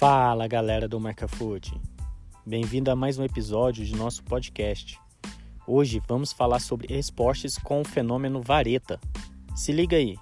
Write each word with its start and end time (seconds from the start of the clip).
Fala 0.00 0.48
galera 0.48 0.88
do 0.88 0.98
Marca 0.98 1.28
Food, 1.28 1.78
bem-vindo 2.46 2.90
a 2.90 2.96
mais 2.96 3.18
um 3.18 3.22
episódio 3.22 3.84
de 3.84 3.94
nosso 3.94 4.24
podcast. 4.24 4.98
Hoje 5.66 6.00
vamos 6.08 6.32
falar 6.32 6.58
sobre 6.58 6.96
esportes 6.96 7.58
com 7.58 7.82
o 7.82 7.84
fenômeno 7.84 8.40
vareta. 8.40 8.98
Se 9.54 9.72
liga 9.72 9.98
aí! 9.98 10.16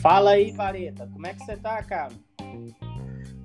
Fala 0.00 0.30
aí, 0.30 0.52
Vareta, 0.52 1.06
como 1.12 1.26
é 1.26 1.34
que 1.34 1.44
você 1.44 1.58
tá, 1.58 1.82
cara? 1.82 2.14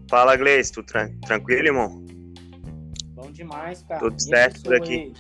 Fala, 0.10 0.38
Gleice, 0.38 0.72
tudo 0.72 0.86
tran 0.86 1.12
tranquilo, 1.20 1.68
irmão? 1.68 2.09
Bom 3.30 3.34
demais, 3.34 3.84
cara. 3.84 4.00
Tudo 4.00 4.20
certo 4.20 4.64
por 4.64 4.76
aqui. 4.76 5.14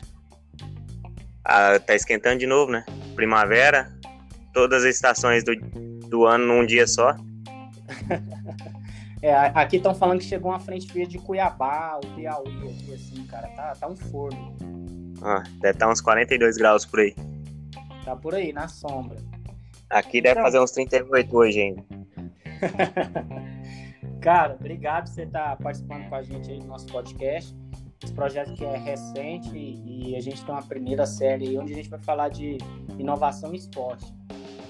Ah, 1.45 1.79
tá 1.79 1.93
esquentando 1.93 2.39
de 2.39 2.47
novo, 2.47 2.71
né? 2.71 2.83
Primavera, 3.15 3.91
todas 4.51 4.83
as 4.83 4.95
estações 4.95 5.43
do, 5.43 5.55
do 6.09 6.25
ano 6.25 6.47
num 6.47 6.65
dia 6.65 6.87
só. 6.87 7.15
é, 9.21 9.35
aqui 9.53 9.77
estão 9.77 9.93
falando 9.93 10.19
que 10.19 10.25
chegou 10.25 10.51
uma 10.51 10.59
frente 10.59 10.91
fria 10.91 11.05
de 11.05 11.19
Cuiabá, 11.19 11.99
o 12.03 12.15
Piauí 12.15 12.69
aqui, 12.69 12.93
assim, 12.95 13.23
cara. 13.27 13.47
Tá, 13.49 13.75
tá 13.75 13.87
um 13.87 13.95
forno. 13.95 14.57
Ah, 15.21 15.43
deve 15.59 15.73
estar 15.73 15.85
tá 15.85 15.91
uns 15.91 16.01
42 16.01 16.57
graus 16.57 16.85
por 16.85 17.01
aí. 17.01 17.15
Tá 18.03 18.15
por 18.15 18.33
aí, 18.33 18.51
na 18.51 18.67
sombra. 18.67 19.19
Aqui 19.87 20.19
deve 20.19 20.39
então... 20.39 20.43
fazer 20.43 20.59
uns 20.59 20.71
38 20.71 21.37
hoje 21.37 21.61
ainda. 21.61 21.83
Cara, 24.19 24.55
obrigado 24.55 25.05
por 25.05 25.13
você 25.13 25.23
estar 25.23 25.55
participando 25.57 26.09
com 26.09 26.15
a 26.15 26.23
gente 26.23 26.51
aí 26.51 26.59
do 26.59 26.65
nosso 26.65 26.87
podcast. 26.87 27.55
Esse 28.03 28.13
projeto 28.13 28.53
que 28.53 28.63
é 28.63 28.77
recente 28.77 29.51
e 29.53 30.15
a 30.15 30.21
gente 30.21 30.43
tem 30.43 30.53
uma 30.53 30.63
primeira 30.63 31.05
série 31.05 31.57
onde 31.57 31.73
a 31.73 31.75
gente 31.75 31.89
vai 31.89 31.99
falar 31.99 32.29
de 32.29 32.57
inovação 32.97 33.53
em 33.53 33.57
esporte. 33.57 34.05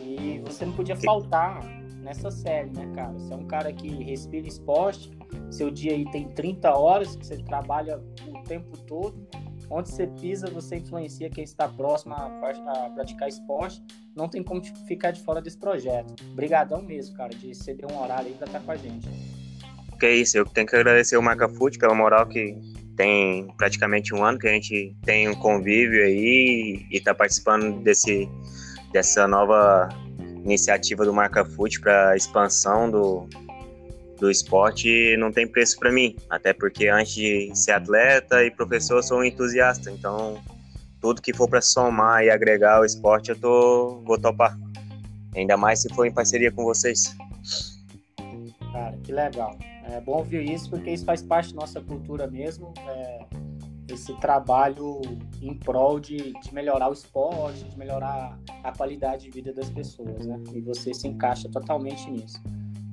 E 0.01 0.41
você 0.45 0.65
não 0.65 0.73
podia 0.73 0.95
faltar 0.95 1.63
nessa 1.97 2.31
série, 2.31 2.71
né, 2.71 2.91
cara? 2.95 3.13
Você 3.13 3.33
é 3.33 3.35
um 3.35 3.45
cara 3.45 3.71
que 3.71 3.87
respira 4.03 4.47
esporte, 4.47 5.11
seu 5.51 5.69
dia 5.69 5.93
aí 5.93 6.09
tem 6.11 6.27
30 6.29 6.71
horas, 6.75 7.15
que 7.15 7.25
você 7.25 7.37
trabalha 7.37 8.01
o 8.27 8.43
tempo 8.43 8.77
todo. 8.79 9.27
Onde 9.69 9.89
você 9.89 10.07
pisa, 10.07 10.49
você 10.49 10.77
influencia 10.77 11.29
quem 11.29 11.43
está 11.43 11.67
próximo 11.67 12.15
a, 12.15 12.89
praticar 12.95 13.29
esporte. 13.29 13.83
Não 14.15 14.27
tem 14.27 14.41
como 14.41 14.63
ficar 14.87 15.11
de 15.11 15.21
fora 15.21 15.39
desse 15.39 15.57
projeto. 15.57 16.15
Obrigadão 16.31 16.81
mesmo, 16.81 17.15
cara, 17.15 17.29
de 17.29 17.53
ceder 17.53 17.85
um 17.91 18.01
horário 18.01 18.27
aí 18.27 18.33
para 18.33 18.47
estar 18.47 18.59
com 18.61 18.71
a 18.71 18.75
gente. 18.75 19.07
Que 19.99 20.09
isso, 20.09 20.37
eu 20.37 20.45
tenho 20.45 20.65
que 20.65 20.75
agradecer 20.75 21.17
o 21.17 21.21
Marca 21.21 21.47
Foot 21.47 21.77
pela 21.77 21.93
moral 21.93 22.25
que 22.25 22.57
tem 22.99 23.47
praticamente 23.55 24.13
um 24.13 24.25
ano 24.25 24.37
que 24.37 24.45
a 24.45 24.51
gente 24.51 24.93
tem 25.05 25.29
um 25.29 25.33
convívio 25.33 26.03
aí 26.03 26.85
e 26.91 26.97
está 26.97 27.15
participando 27.15 27.81
desse, 27.81 28.29
dessa 28.91 29.25
nova 29.25 29.87
iniciativa 30.43 31.05
do 31.05 31.13
Marca 31.13 31.45
Foot 31.45 31.79
para 31.79 32.17
expansão 32.17 32.91
do, 32.91 33.25
do 34.19 34.29
esporte 34.29 35.15
não 35.15 35.31
tem 35.31 35.47
preço 35.47 35.79
para 35.79 35.93
mim, 35.93 36.13
até 36.29 36.51
porque 36.51 36.89
antes 36.89 37.13
de 37.13 37.51
ser 37.53 37.71
atleta 37.71 38.43
e 38.43 38.51
professor 38.51 38.97
eu 38.97 39.03
sou 39.03 39.19
um 39.19 39.23
entusiasta, 39.23 39.89
então 39.89 40.37
tudo 40.99 41.21
que 41.21 41.33
for 41.33 41.49
para 41.49 41.61
somar 41.61 42.25
e 42.25 42.29
agregar 42.29 42.81
o 42.81 42.85
esporte 42.85 43.29
eu 43.29 43.39
tô 43.39 44.01
vou 44.05 44.19
topar. 44.19 44.57
Ainda 45.33 45.55
mais 45.55 45.81
se 45.81 45.93
for 45.95 46.05
em 46.05 46.11
parceria 46.11 46.51
com 46.51 46.65
vocês. 46.65 47.15
Cara, 48.73 48.97
que 49.05 49.13
legal. 49.13 49.57
É 49.91 50.01
bom 50.01 50.17
ouvir 50.17 50.49
isso 50.49 50.69
porque 50.69 50.91
isso 50.91 51.05
faz 51.05 51.21
parte 51.21 51.53
da 51.53 51.61
nossa 51.61 51.81
cultura 51.81 52.27
mesmo. 52.27 52.73
É, 52.87 53.25
esse 53.93 54.13
trabalho 54.19 55.01
em 55.41 55.53
prol 55.53 55.99
de, 55.99 56.33
de, 56.33 56.53
melhorar 56.53 56.89
o 56.89 56.93
esporte, 56.93 57.63
de 57.63 57.77
melhorar 57.77 58.37
a 58.63 58.71
qualidade 58.71 59.23
de 59.23 59.31
vida 59.31 59.51
das 59.51 59.69
pessoas, 59.69 60.25
né? 60.25 60.39
E 60.53 60.61
você 60.61 60.93
se 60.93 61.07
encaixa 61.07 61.49
totalmente 61.49 62.09
nisso. 62.09 62.41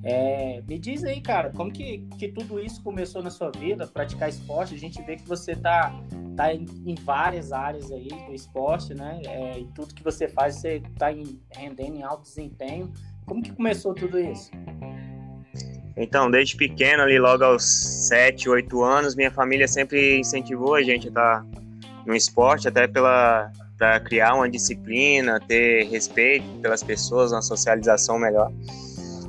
É, 0.03 0.63
me 0.69 0.79
diz 0.79 1.03
aí, 1.03 1.21
cara, 1.21 1.51
como 1.51 1.73
que, 1.73 1.99
que 2.17 2.29
tudo 2.29 2.61
isso 2.61 2.83
começou 2.83 3.23
na 3.23 3.31
sua 3.31 3.51
vida, 3.51 3.87
praticar 3.87 4.29
esporte? 4.29 4.75
A 4.75 4.79
gente 4.79 5.03
vê 5.03 5.17
que 5.17 5.27
você 5.29 5.57
tá, 5.57 5.93
tá 6.37 6.55
em, 6.55 6.65
em 6.87 6.95
várias 6.95 7.53
áreas 7.53 7.91
aí 7.91 8.09
do 8.09 8.33
esporte, 8.33 8.95
né? 8.95 9.21
É, 9.25 9.59
e 9.59 9.67
tudo 9.75 9.95
que 9.95 10.05
você 10.05 10.29
faz, 10.29 10.57
você 10.57 10.81
tá 10.97 11.13
em, 11.13 11.41
rendendo 11.51 11.97
em 11.97 12.03
alto 12.03 12.23
desempenho. 12.23 12.93
Como 13.27 13.43
que 13.43 13.53
começou 13.53 13.93
tudo 13.95 14.19
isso? 14.19 14.53
Então, 15.97 16.31
desde 16.31 16.57
pequeno, 16.57 17.03
ali 17.03 17.19
logo 17.19 17.43
aos 17.43 17.65
7, 18.09 18.49
8 18.49 18.83
anos, 18.83 19.15
minha 19.15 19.31
família 19.31 19.67
sempre 19.67 20.19
incentivou 20.19 20.75
a 20.75 20.83
gente 20.83 21.07
a 21.07 21.09
estar 21.09 21.41
tá 21.41 21.47
no 22.05 22.15
esporte, 22.15 22.69
até 22.69 22.87
pela 22.87 23.51
para 23.79 24.01
criar 24.01 24.35
uma 24.35 24.49
disciplina, 24.49 25.39
ter 25.39 25.85
respeito 25.89 26.47
pelas 26.63 26.83
pessoas, 26.83 27.33
uma 27.33 27.43
socialização 27.43 28.19
melhor. 28.19 28.51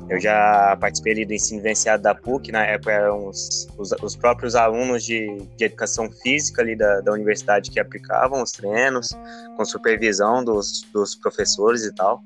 Eu 0.08 0.18
já 0.18 0.74
participei 0.80 1.26
do 1.26 1.34
ensino 1.34 1.60
vivenciado 1.60 2.02
da 2.02 2.14
PUC, 2.14 2.50
na 2.50 2.64
época 2.64 2.92
eram 2.92 3.28
os, 3.28 3.68
os, 3.76 3.92
os 4.02 4.16
próprios 4.16 4.54
alunos 4.54 5.04
de, 5.04 5.36
de, 5.54 5.64
educação 5.64 6.10
física 6.10 6.62
ali 6.62 6.74
da, 6.74 7.02
da 7.02 7.12
universidade 7.12 7.70
que 7.70 7.78
aplicavam 7.78 8.42
os 8.42 8.50
treinos, 8.50 9.10
com 9.54 9.64
supervisão 9.66 10.42
dos, 10.42 10.80
dos 10.94 11.14
professores 11.14 11.84
e 11.84 11.94
tal. 11.94 12.22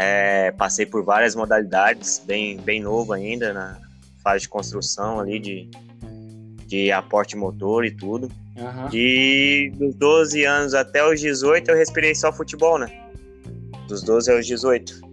É, 0.00 0.52
passei 0.52 0.86
por 0.86 1.02
várias 1.02 1.34
modalidades, 1.34 2.22
bem, 2.24 2.56
bem 2.58 2.80
novo 2.80 3.12
ainda, 3.12 3.52
na 3.52 3.80
fase 4.22 4.42
de 4.42 4.48
construção 4.48 5.18
ali, 5.18 5.40
de, 5.40 5.68
de 6.66 6.92
aporte 6.92 7.36
motor 7.36 7.84
e 7.84 7.90
tudo. 7.90 8.30
Uhum. 8.56 8.88
E 8.92 9.72
dos 9.74 9.96
12 9.96 10.44
anos 10.44 10.74
até 10.74 11.04
os 11.04 11.20
18 11.20 11.72
eu 11.72 11.76
respirei 11.76 12.14
só 12.14 12.32
futebol, 12.32 12.78
né? 12.78 12.88
Dos 13.88 14.04
12 14.04 14.30
aos 14.30 14.46
18. 14.46 15.08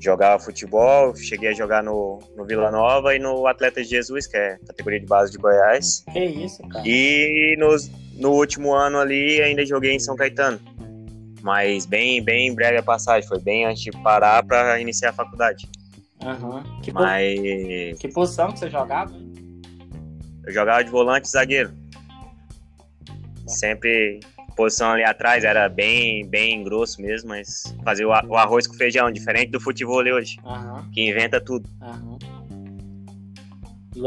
Jogava 0.00 0.42
futebol, 0.42 1.14
cheguei 1.14 1.50
a 1.50 1.54
jogar 1.54 1.84
no, 1.84 2.18
no 2.36 2.44
Vila 2.44 2.72
Nova 2.72 3.14
e 3.14 3.20
no 3.20 3.46
Atleta 3.46 3.82
de 3.82 3.88
Jesus, 3.88 4.26
que 4.26 4.36
é 4.36 4.58
categoria 4.66 4.98
de 4.98 5.06
base 5.06 5.30
de 5.30 5.38
Goiás. 5.38 6.04
Que 6.12 6.24
isso, 6.24 6.60
cara. 6.68 6.82
E 6.84 7.56
nos, 7.56 7.88
no 8.16 8.32
último 8.32 8.74
ano 8.74 8.98
ali 8.98 9.40
ainda 9.40 9.64
joguei 9.64 9.92
em 9.92 10.00
São 10.00 10.16
Caetano 10.16 10.58
mas 11.42 11.86
bem, 11.86 12.22
bem 12.22 12.54
breve 12.54 12.78
a 12.78 12.82
passagem, 12.82 13.28
foi 13.28 13.40
bem 13.40 13.64
antes 13.64 13.82
de 13.82 13.90
parar 13.90 14.44
para 14.44 14.80
iniciar 14.80 15.10
a 15.10 15.12
faculdade. 15.12 15.68
Uhum. 16.22 16.80
Que, 16.80 16.92
mas... 16.92 17.98
Que 17.98 18.08
posição 18.08 18.52
que 18.52 18.58
você 18.58 18.70
jogava? 18.70 19.12
Eu 20.44 20.52
jogava 20.52 20.82
de 20.82 20.90
volante 20.90 21.28
e 21.28 21.30
zagueiro. 21.30 21.72
Tá. 23.06 23.14
Sempre 23.46 24.20
posição 24.56 24.90
ali 24.90 25.04
atrás, 25.04 25.44
era 25.44 25.68
bem, 25.68 26.26
bem 26.26 26.64
grosso 26.64 27.00
mesmo, 27.00 27.28
mas 27.28 27.72
fazia 27.84 28.08
o 28.08 28.12
arroz 28.12 28.66
com 28.66 28.74
feijão, 28.74 29.08
diferente 29.08 29.52
do 29.52 29.60
futebol 29.60 30.02
hoje, 30.02 30.36
uhum. 30.44 30.90
que 30.90 31.08
inventa 31.08 31.40
tudo. 31.40 31.68
Uhum. 31.80 32.18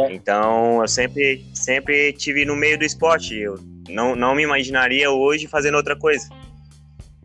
Então 0.09 0.81
eu 0.81 0.88
sempre, 0.88 1.46
sempre 1.53 2.12
tive 2.14 2.44
no 2.44 2.56
meio 2.56 2.78
do 2.78 2.84
esporte. 2.84 3.38
Eu 3.38 3.58
não, 3.90 4.16
não 4.16 4.36
me 4.36 4.44
imaginaria 4.44 5.09
hoje 5.09 5.47
fazendo 5.47 5.75
outra 5.75 5.96
coisa. 5.96 6.28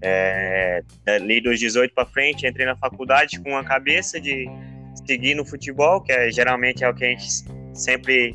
É, 0.03 0.83
ali 1.07 1.41
dos 1.41 1.59
18 1.59 1.95
para 1.95 2.07
frente, 2.07 2.47
entrei 2.47 2.67
na 2.67 2.77
faculdade 2.77 3.41
com 3.41 3.57
a 3.57 3.65
cabeça 3.65 4.21
de 4.21 4.47
seguir 5.07 5.35
no 5.35 5.45
futebol, 5.45 6.01
que 6.01 6.13
é, 6.13 6.31
geralmente 6.31 6.85
é 6.85 6.89
o 6.89 6.95
que 6.95 7.05
a 7.05 7.09
gente 7.09 7.27
sempre, 7.75 8.35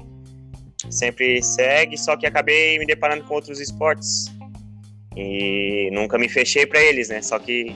sempre 0.90 1.42
segue, 1.42 1.98
só 1.98 2.16
que 2.18 2.26
acabei 2.26 2.80
me 2.80 2.86
deparando 2.86 3.24
com 3.24 3.36
outros 3.36 3.60
esportes 3.60 4.32
e 5.16 5.90
nunca 5.92 6.18
me 6.18 6.30
fechei 6.30 6.66
para 6.66 6.82
eles, 6.82 7.10
né? 7.10 7.22
Só 7.22 7.38
que, 7.38 7.76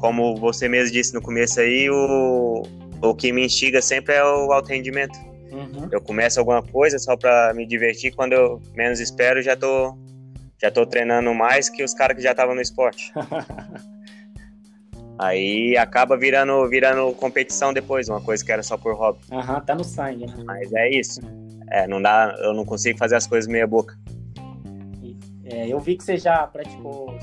como 0.00 0.36
você 0.36 0.68
mesmo 0.68 0.92
disse 0.92 1.12
no 1.14 1.20
começo 1.20 1.60
aí, 1.60 1.90
o, 1.90 2.62
o 3.02 3.14
que 3.14 3.32
me 3.32 3.44
instiga 3.44 3.82
sempre 3.82 4.14
é 4.14 4.24
o 4.24 4.52
alto 4.52 4.68
rendimento. 4.68 5.18
Uhum. 5.52 5.88
Eu 5.92 6.00
começo 6.00 6.40
alguma 6.40 6.62
coisa 6.62 6.98
só 6.98 7.16
para 7.16 7.52
me 7.54 7.66
divertir, 7.66 8.12
quando 8.12 8.32
eu 8.32 8.60
menos 8.74 8.98
espero 8.98 9.42
já 9.42 9.54
tô 9.54 9.96
já 10.64 10.70
tô 10.70 10.86
treinando 10.86 11.34
mais 11.34 11.68
que 11.68 11.84
os 11.84 11.92
caras 11.92 12.16
que 12.16 12.22
já 12.22 12.30
estavam 12.30 12.54
no 12.54 12.62
esporte. 12.62 13.12
Aí 15.18 15.76
acaba 15.76 16.16
virando, 16.16 16.66
virando 16.68 17.12
competição 17.12 17.72
depois, 17.72 18.08
uma 18.08 18.20
coisa 18.20 18.42
que 18.42 18.50
era 18.50 18.62
só 18.62 18.78
por 18.78 18.94
hobby. 18.94 19.20
Aham, 19.30 19.60
tá 19.60 19.74
no 19.74 19.84
sangue, 19.84 20.26
né? 20.26 20.42
Mas 20.44 20.72
é 20.72 20.88
isso. 20.88 21.20
É, 21.70 21.86
não 21.86 22.00
dá, 22.00 22.34
eu 22.38 22.54
não 22.54 22.64
consigo 22.64 22.98
fazer 22.98 23.14
as 23.14 23.26
coisas 23.26 23.46
meia 23.46 23.66
boca. 23.66 23.96
É, 25.44 25.68
eu 25.68 25.78
vi 25.78 25.96
que 25.96 26.02
você 26.02 26.16
já 26.16 26.46
praticou 26.46 27.14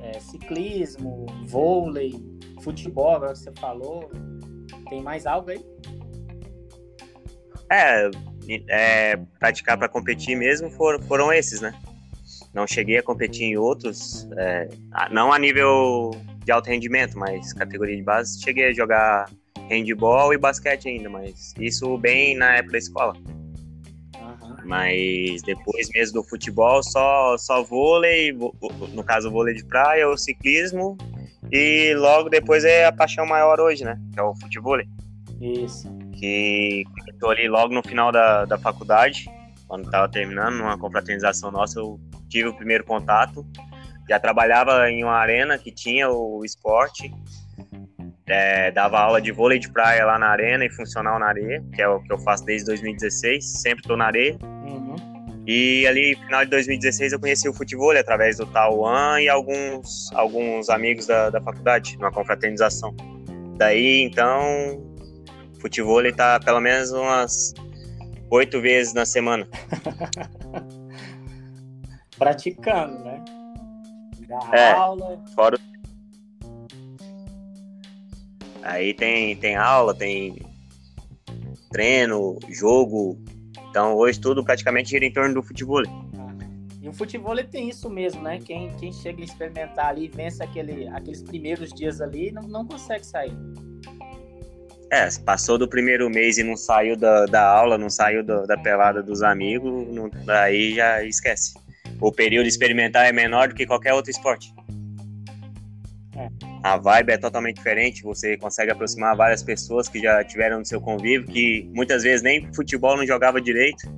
é, 0.00 0.18
ciclismo, 0.18 1.26
vôlei, 1.46 2.12
futebol, 2.60 3.14
agora 3.14 3.32
que 3.32 3.38
você 3.38 3.52
falou. 3.60 4.10
Tem 4.90 5.00
mais 5.00 5.24
algo 5.24 5.50
aí? 5.50 5.64
É, 7.70 8.10
é 8.68 9.16
praticar 9.38 9.78
para 9.78 9.88
competir 9.88 10.36
mesmo 10.36 10.68
foram, 10.70 11.00
foram 11.02 11.32
esses, 11.32 11.60
né? 11.60 11.72
Não 12.58 12.66
cheguei 12.66 12.98
a 12.98 13.02
competir 13.04 13.44
em 13.44 13.56
outros, 13.56 14.28
é, 14.36 14.68
não 15.12 15.32
a 15.32 15.38
nível 15.38 16.10
de 16.44 16.50
alto 16.50 16.68
rendimento, 16.68 17.16
mas 17.16 17.52
categoria 17.52 17.94
de 17.94 18.02
base. 18.02 18.42
Cheguei 18.42 18.70
a 18.70 18.72
jogar 18.72 19.30
handball 19.70 20.34
e 20.34 20.38
basquete 20.38 20.88
ainda, 20.88 21.08
mas 21.08 21.54
isso 21.56 21.96
bem 21.98 22.36
na 22.36 22.56
época 22.56 22.72
da 22.72 22.78
escola. 22.78 23.16
Uhum. 24.16 24.56
Mas 24.64 25.40
depois 25.42 25.88
mesmo 25.94 26.20
do 26.20 26.28
futebol, 26.28 26.82
só, 26.82 27.38
só 27.38 27.62
vôlei, 27.62 28.36
no 28.92 29.04
caso 29.04 29.30
vôlei 29.30 29.54
de 29.54 29.64
praia, 29.64 30.08
o 30.08 30.16
ciclismo, 30.16 30.98
e 31.52 31.94
logo 31.94 32.28
depois 32.28 32.64
é 32.64 32.86
a 32.86 32.92
paixão 32.92 33.24
maior 33.24 33.60
hoje, 33.60 33.84
né? 33.84 33.96
Que 34.12 34.18
é 34.18 34.22
o 34.24 34.34
futebol. 34.34 34.80
Isso. 35.40 35.88
Que 36.18 36.82
eu 37.22 37.30
ali 37.30 37.48
logo 37.48 37.72
no 37.72 37.84
final 37.86 38.10
da, 38.10 38.44
da 38.46 38.58
faculdade, 38.58 39.30
quando 39.68 39.84
estava 39.84 40.08
terminando, 40.08 40.56
numa 40.56 40.76
confraternização 40.76 41.52
nossa, 41.52 41.78
eu 41.78 42.00
tive 42.28 42.48
o 42.48 42.54
primeiro 42.54 42.84
contato. 42.84 43.46
Já 44.08 44.18
trabalhava 44.18 44.90
em 44.90 45.04
uma 45.04 45.16
arena 45.16 45.58
que 45.58 45.70
tinha 45.70 46.08
o 46.08 46.44
esporte, 46.44 47.12
é, 48.26 48.70
dava 48.70 48.98
aula 48.98 49.20
de 49.20 49.32
vôlei 49.32 49.58
de 49.58 49.70
praia 49.70 50.04
lá 50.04 50.18
na 50.18 50.28
arena 50.28 50.64
e 50.64 50.70
funcional 50.70 51.18
na 51.18 51.26
areia, 51.26 51.64
que 51.74 51.82
é 51.82 51.88
o 51.88 52.00
que 52.00 52.12
eu 52.12 52.18
faço 52.18 52.44
desde 52.44 52.66
2016, 52.66 53.44
sempre 53.44 53.80
estou 53.80 53.96
na 53.96 54.06
areia. 54.06 54.38
Uhum. 54.42 54.96
E 55.46 55.86
ali, 55.86 56.14
final 56.14 56.44
de 56.44 56.50
2016, 56.50 57.12
eu 57.12 57.20
conheci 57.20 57.48
o 57.48 57.54
futebol 57.54 57.96
através 57.96 58.36
do 58.36 58.46
Tauan 58.46 59.20
e 59.20 59.28
alguns, 59.28 60.12
alguns 60.12 60.68
amigos 60.68 61.06
da, 61.06 61.30
da 61.30 61.40
faculdade, 61.40 61.96
numa 61.96 62.12
confraternização. 62.12 62.94
Daí, 63.56 64.02
então, 64.02 64.42
futebol 65.60 66.04
está 66.04 66.38
pelo 66.38 66.60
menos 66.60 66.92
umas 66.92 67.54
oito 68.30 68.60
vezes 68.60 68.92
na 68.92 69.06
semana. 69.06 69.48
Praticando, 72.18 72.98
né? 73.04 73.24
Dá 74.28 74.40
é, 74.52 74.72
aula. 74.72 75.24
Fora 75.34 75.58
Aí 78.62 78.92
tem, 78.92 79.34
tem 79.36 79.56
aula, 79.56 79.94
tem 79.94 80.36
treino, 81.70 82.38
jogo. 82.50 83.18
Então 83.70 83.94
hoje 83.94 84.20
tudo 84.20 84.44
praticamente 84.44 84.90
gira 84.90 85.06
em 85.06 85.12
torno 85.12 85.34
do 85.34 85.42
futebol. 85.42 85.82
E 86.82 86.88
o 86.88 86.92
futebol 86.92 87.36
tem 87.44 87.68
isso 87.68 87.88
mesmo, 87.88 88.22
né? 88.22 88.38
Quem, 88.44 88.70
quem 88.76 88.92
chega 88.92 89.22
a 89.22 89.24
experimentar 89.24 89.86
ali, 89.86 90.08
vence 90.08 90.42
aquele, 90.42 90.86
aqueles 90.88 91.22
primeiros 91.22 91.72
dias 91.72 92.00
ali, 92.00 92.30
não, 92.30 92.42
não 92.42 92.66
consegue 92.66 93.06
sair. 93.06 93.32
É, 94.90 95.08
passou 95.24 95.58
do 95.58 95.68
primeiro 95.68 96.08
mês 96.08 96.38
e 96.38 96.42
não 96.42 96.56
saiu 96.56 96.96
da, 96.96 97.26
da 97.26 97.46
aula, 97.46 97.76
não 97.76 97.90
saiu 97.90 98.24
do, 98.24 98.46
da 98.46 98.56
pelada 98.56 99.02
dos 99.02 99.22
amigos, 99.22 99.86
não, 99.88 100.10
aí 100.28 100.74
já 100.74 101.02
esquece. 101.04 101.54
O 102.00 102.12
período 102.12 102.46
experimentar 102.46 103.06
é 103.06 103.12
menor 103.12 103.48
do 103.48 103.54
que 103.54 103.66
qualquer 103.66 103.92
outro 103.94 104.10
esporte. 104.10 104.52
É 106.16 106.28
a 106.62 106.76
vibe 106.76 107.12
é 107.12 107.16
totalmente 107.16 107.56
diferente, 107.56 108.02
você 108.02 108.36
consegue 108.36 108.72
aproximar 108.72 109.16
várias 109.16 109.42
pessoas 109.42 109.88
que 109.88 110.00
já 110.00 110.22
tiveram 110.24 110.58
no 110.58 110.66
seu 110.66 110.80
convívio, 110.80 111.26
que 111.26 111.68
muitas 111.72 112.02
vezes 112.02 112.22
nem 112.22 112.52
futebol 112.52 112.96
não 112.96 113.06
jogava 113.06 113.40
direito. 113.40 113.88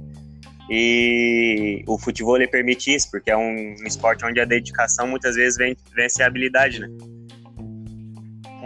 E 0.69 1.83
o 1.87 1.99
futebol 1.99 2.37
ele 2.37 2.47
permite 2.47 2.95
isso, 2.95 3.11
porque 3.11 3.31
é 3.31 3.37
um, 3.37 3.75
esporte 3.85 4.25
onde 4.25 4.39
a 4.41 4.45
dedicação 4.45 5.09
muitas 5.09 5.35
vezes 5.35 5.57
vem, 5.57 5.77
vence 5.95 6.23
a 6.23 6.27
habilidade, 6.27 6.79
né? 6.79 6.89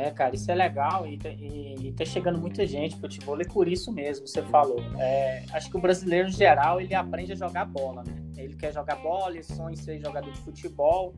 É, 0.05 0.11
cara, 0.11 0.35
isso 0.35 0.51
é 0.51 0.55
legal 0.55 1.07
e, 1.07 1.17
tá, 1.17 1.31
e, 1.31 1.77
e 1.81 1.93
tá 1.93 2.05
chegando 2.05 2.39
muita 2.39 2.67
gente 2.67 2.95
pro 2.97 3.11
futebol 3.11 3.39
por 3.51 3.67
isso 3.67 3.91
mesmo, 3.91 4.27
você 4.27 4.43
falou. 4.43 4.79
É, 4.99 5.45
acho 5.51 5.71
que 5.71 5.79
o 5.79 5.81
brasileiro, 5.81 6.29
em 6.29 6.33
geral, 6.33 6.79
ele 6.79 6.95
aprende 6.95 7.33
a 7.33 7.35
jogar 7.35 7.65
bola, 7.65 8.05
né? 8.07 8.15
Ele 8.37 8.55
quer 8.55 8.71
jogar 8.71 8.97
bola, 8.97 9.33
ele 9.33 9.43
sonha 9.43 9.73
em 9.73 9.77
ser 9.77 9.99
jogador 9.99 10.31
de 10.31 10.39
futebol. 10.41 11.15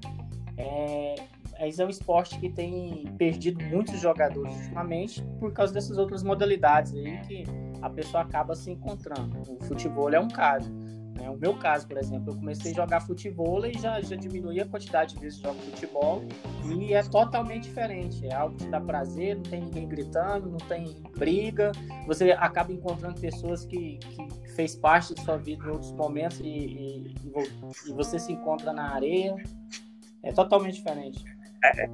É, 0.56 1.17
esse 1.62 1.83
é 1.83 1.85
um 1.85 1.88
esporte 1.88 2.38
que 2.38 2.49
tem 2.49 3.12
perdido 3.19 3.61
muitos 3.65 4.00
jogadores 4.00 4.55
ultimamente 4.55 5.21
por 5.41 5.53
causa 5.53 5.75
dessas 5.75 5.99
outras 5.99 6.23
modalidades 6.23 6.94
aí 6.94 7.19
que 7.23 7.44
a 7.83 7.91
pessoa 7.91 8.23
acaba 8.23 8.55
se 8.55 8.71
encontrando. 8.71 9.37
O 9.49 9.65
futebol 9.65 10.09
é 10.11 10.21
um 10.21 10.29
caso. 10.29 10.73
Né? 11.17 11.31
O 11.31 11.37
meu 11.37 11.55
caso, 11.55 11.87
por 11.87 11.97
exemplo, 11.97 12.33
eu 12.33 12.37
comecei 12.37 12.73
a 12.73 12.75
jogar 12.75 13.01
futebol 13.01 13.65
e 13.65 13.73
já, 13.79 14.01
já 14.01 14.17
diminui 14.17 14.61
a 14.61 14.67
quantidade 14.67 15.15
de 15.15 15.21
vezes 15.21 15.39
que 15.39 15.47
jogo 15.47 15.59
futebol 15.61 16.25
e 16.65 16.93
é 16.93 17.03
totalmente 17.03 17.65
diferente. 17.65 18.27
É 18.27 18.35
algo 18.35 18.57
que 18.57 18.67
dá 18.67 18.81
prazer, 18.81 19.37
não 19.37 19.43
tem 19.43 19.61
ninguém 19.61 19.89
gritando, 19.89 20.51
não 20.51 20.59
tem 20.59 21.03
briga. 21.17 21.73
Você 22.07 22.33
acaba 22.33 22.73
encontrando 22.73 23.21
pessoas 23.21 23.65
que, 23.65 23.99
que 23.99 24.49
fez 24.55 24.75
parte 24.77 25.15
da 25.15 25.23
sua 25.23 25.37
vida 25.37 25.65
em 25.65 25.71
outros 25.71 25.93
momentos 25.93 26.41
e, 26.41 26.45
e, 26.45 27.15
e 27.87 27.93
você 27.93 28.19
se 28.19 28.33
encontra 28.33 28.73
na 28.73 28.95
areia. 28.95 29.37
É 30.23 30.33
totalmente 30.33 30.75
diferente. 30.75 31.25
É. 31.65 31.89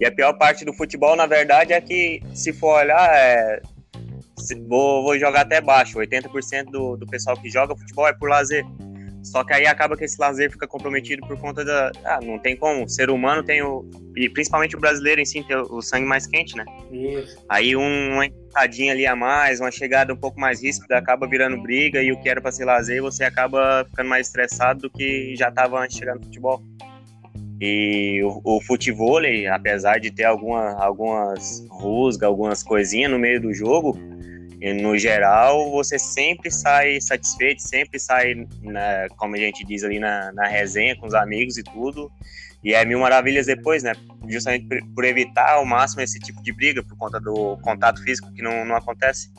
E 0.00 0.06
a 0.06 0.10
pior 0.10 0.32
parte 0.38 0.64
do 0.64 0.72
futebol, 0.72 1.14
na 1.14 1.26
verdade, 1.26 1.74
é 1.74 1.80
que, 1.80 2.22
se 2.34 2.54
for 2.54 2.80
olhar, 2.80 3.14
é, 3.14 3.60
vou, 4.68 5.02
vou 5.02 5.18
jogar 5.18 5.42
até 5.42 5.60
baixo. 5.60 5.98
80% 5.98 6.70
do, 6.70 6.96
do 6.96 7.06
pessoal 7.06 7.36
que 7.36 7.50
joga 7.50 7.76
futebol 7.76 8.06
é 8.06 8.12
por 8.12 8.28
lazer. 8.28 8.64
Só 9.22 9.44
que 9.44 9.52
aí 9.52 9.66
acaba 9.66 9.96
que 9.96 10.04
esse 10.04 10.18
lazer 10.18 10.50
fica 10.50 10.66
comprometido 10.66 11.26
por 11.26 11.38
conta 11.38 11.64
da. 11.64 11.92
Ah, 12.04 12.20
não 12.22 12.38
tem 12.38 12.56
como. 12.56 12.84
O 12.84 12.88
ser 12.88 13.10
humano 13.10 13.42
tem 13.42 13.62
o. 13.62 13.88
E 14.16 14.28
principalmente 14.28 14.76
o 14.76 14.80
brasileiro 14.80 15.20
em 15.20 15.24
si 15.24 15.42
tem 15.42 15.56
o 15.56 15.82
sangue 15.82 16.06
mais 16.06 16.26
quente, 16.26 16.56
né? 16.56 16.64
Isso. 16.90 17.38
Aí 17.48 17.76
um, 17.76 18.14
uma 18.14 18.26
entradinha 18.26 18.92
ali 18.92 19.06
a 19.06 19.14
mais, 19.14 19.60
uma 19.60 19.70
chegada 19.70 20.12
um 20.12 20.16
pouco 20.16 20.40
mais 20.40 20.62
ríspida, 20.62 20.96
acaba 20.96 21.26
virando 21.26 21.60
briga 21.60 22.02
e 22.02 22.10
o 22.12 22.20
que 22.20 22.28
era 22.28 22.40
para 22.40 22.50
ser 22.50 22.64
lazer, 22.64 23.02
você 23.02 23.24
acaba 23.24 23.84
ficando 23.90 24.08
mais 24.08 24.26
estressado 24.26 24.80
do 24.80 24.90
que 24.90 25.34
já 25.36 25.48
estava 25.48 25.78
antes 25.78 25.94
de 25.94 26.00
chegar 26.00 26.14
no 26.14 26.24
futebol. 26.24 26.62
E 27.60 28.22
o, 28.24 28.40
o 28.42 28.60
futebol, 28.62 29.20
apesar 29.52 30.00
de 30.00 30.10
ter 30.10 30.24
alguma, 30.24 30.72
algumas 30.82 31.66
rusgas, 31.68 32.22
algumas 32.22 32.62
coisinhas 32.62 33.10
no 33.10 33.18
meio 33.18 33.38
do 33.38 33.52
jogo, 33.52 33.98
no 34.74 34.98
geral, 34.98 35.70
você 35.70 35.98
sempre 35.98 36.50
sai 36.50 37.00
satisfeito, 37.00 37.62
sempre 37.62 37.98
sai, 37.98 38.46
na, 38.62 39.08
como 39.16 39.34
a 39.34 39.38
gente 39.38 39.64
diz 39.64 39.82
ali, 39.82 39.98
na, 39.98 40.32
na 40.32 40.46
resenha 40.46 40.94
com 40.96 41.06
os 41.06 41.14
amigos 41.14 41.56
e 41.56 41.62
tudo. 41.62 42.10
E 42.62 42.74
é 42.74 42.84
mil 42.84 43.00
maravilhas 43.00 43.46
depois, 43.46 43.82
né? 43.82 43.94
Justamente 44.28 44.66
por 44.94 45.04
evitar 45.04 45.54
ao 45.54 45.64
máximo 45.64 46.02
esse 46.02 46.18
tipo 46.18 46.42
de 46.42 46.52
briga, 46.52 46.82
por 46.82 46.96
conta 46.98 47.18
do 47.18 47.56
contato 47.62 48.02
físico 48.02 48.30
que 48.34 48.42
não, 48.42 48.66
não 48.66 48.76
acontece. 48.76 49.32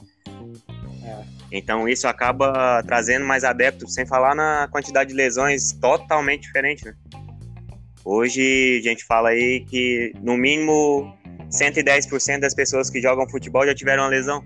É. 1.06 1.24
Então 1.52 1.88
isso 1.88 2.08
acaba 2.08 2.82
trazendo 2.84 3.26
mais 3.26 3.44
adeptos, 3.44 3.94
sem 3.94 4.08
falar 4.08 4.34
na 4.34 4.68
quantidade 4.72 5.12
de 5.12 5.16
lesões 5.16 5.72
totalmente 5.74 6.44
diferente, 6.44 6.86
né? 6.86 6.96
Hoje 8.04 8.82
a 8.84 8.90
gente 8.90 9.04
fala 9.04 9.30
aí 9.30 9.64
que 9.70 10.12
no 10.24 10.36
mínimo 10.36 11.16
110% 11.52 12.40
das 12.40 12.56
pessoas 12.56 12.90
que 12.90 13.00
jogam 13.00 13.30
futebol 13.30 13.66
já 13.66 13.76
tiveram 13.76 14.04
uma 14.04 14.10
lesão. 14.10 14.44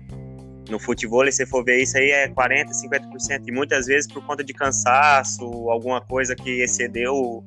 No 0.68 0.78
futebol, 0.78 1.30
se 1.30 1.46
for 1.46 1.64
ver 1.64 1.80
isso 1.82 1.96
aí, 1.96 2.10
é 2.10 2.28
40%, 2.28 2.70
50%. 2.70 3.42
E 3.46 3.52
muitas 3.52 3.86
vezes 3.86 4.10
por 4.10 4.24
conta 4.24 4.42
de 4.42 4.52
cansaço, 4.52 5.44
alguma 5.70 6.00
coisa 6.00 6.34
que 6.34 6.62
excedeu 6.62 7.14
o, 7.14 7.44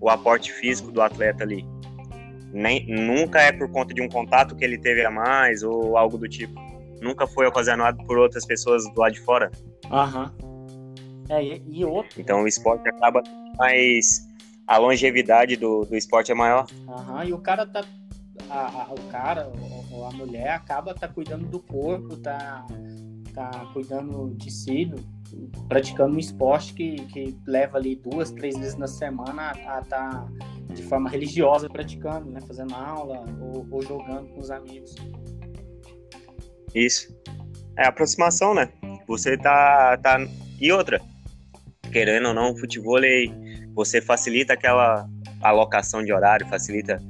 o 0.00 0.10
aporte 0.10 0.52
físico 0.52 0.92
do 0.92 1.00
atleta 1.00 1.44
ali. 1.44 1.64
Nem, 2.52 2.86
nunca 2.86 3.40
é 3.40 3.52
por 3.52 3.70
conta 3.70 3.92
de 3.94 4.02
um 4.02 4.08
contato 4.08 4.56
que 4.56 4.64
ele 4.64 4.78
teve 4.78 5.04
a 5.04 5.10
mais 5.10 5.62
ou 5.62 5.96
algo 5.96 6.18
do 6.18 6.28
tipo. 6.28 6.54
Nunca 7.00 7.26
foi 7.26 7.46
ocasionado 7.46 8.04
por 8.06 8.18
outras 8.18 8.44
pessoas 8.44 8.84
do 8.92 9.00
lado 9.00 9.12
de 9.12 9.20
fora. 9.20 9.50
Aham. 9.90 10.32
Uhum. 10.42 10.58
É, 11.30 11.42
e, 11.42 11.62
e 11.70 11.84
outro. 11.84 12.20
Então 12.20 12.42
o 12.42 12.48
esporte 12.48 12.88
acaba 12.88 13.22
mais 13.58 14.26
a 14.66 14.76
longevidade 14.76 15.56
do, 15.56 15.86
do 15.86 15.96
esporte 15.96 16.30
é 16.30 16.34
maior. 16.34 16.66
Uhum, 16.86 17.24
e 17.24 17.32
o 17.32 17.38
cara 17.38 17.66
tá. 17.66 17.82
A, 18.50 18.82
a, 18.82 18.92
o 18.92 19.02
cara 19.10 19.50
ou 19.90 20.04
a 20.06 20.10
mulher 20.10 20.50
acaba 20.50 20.94
tá 20.94 21.06
cuidando 21.08 21.46
do 21.46 21.60
corpo, 21.60 22.16
tá, 22.16 22.66
tá 23.34 23.68
cuidando 23.72 24.34
de 24.36 24.50
si, 24.50 24.90
praticando 25.68 26.16
um 26.16 26.18
esporte 26.18 26.72
que, 26.72 26.96
que 27.06 27.38
leva 27.46 27.78
ali 27.78 27.96
duas, 27.96 28.30
três 28.30 28.56
vezes 28.56 28.76
na 28.76 28.86
semana 28.86 29.50
a, 29.50 29.82
tá 29.82 30.26
de 30.72 30.82
forma 30.82 31.10
religiosa 31.10 31.68
praticando, 31.68 32.30
né? 32.30 32.40
Fazendo 32.46 32.74
aula 32.74 33.24
ou, 33.40 33.66
ou 33.70 33.82
jogando 33.82 34.28
com 34.28 34.40
os 34.40 34.50
amigos. 34.50 34.94
Isso. 36.74 37.14
É 37.76 37.86
aproximação, 37.86 38.54
né? 38.54 38.70
Você 39.06 39.36
tá, 39.36 39.96
tá. 39.98 40.18
E 40.60 40.72
outra, 40.72 41.00
querendo 41.92 42.28
ou 42.28 42.34
não, 42.34 42.52
o 42.52 42.56
futebol 42.56 42.98
você 43.74 44.00
facilita 44.00 44.54
aquela 44.54 45.08
alocação 45.40 46.02
de 46.04 46.12
horário, 46.12 46.46
facilita 46.48 47.00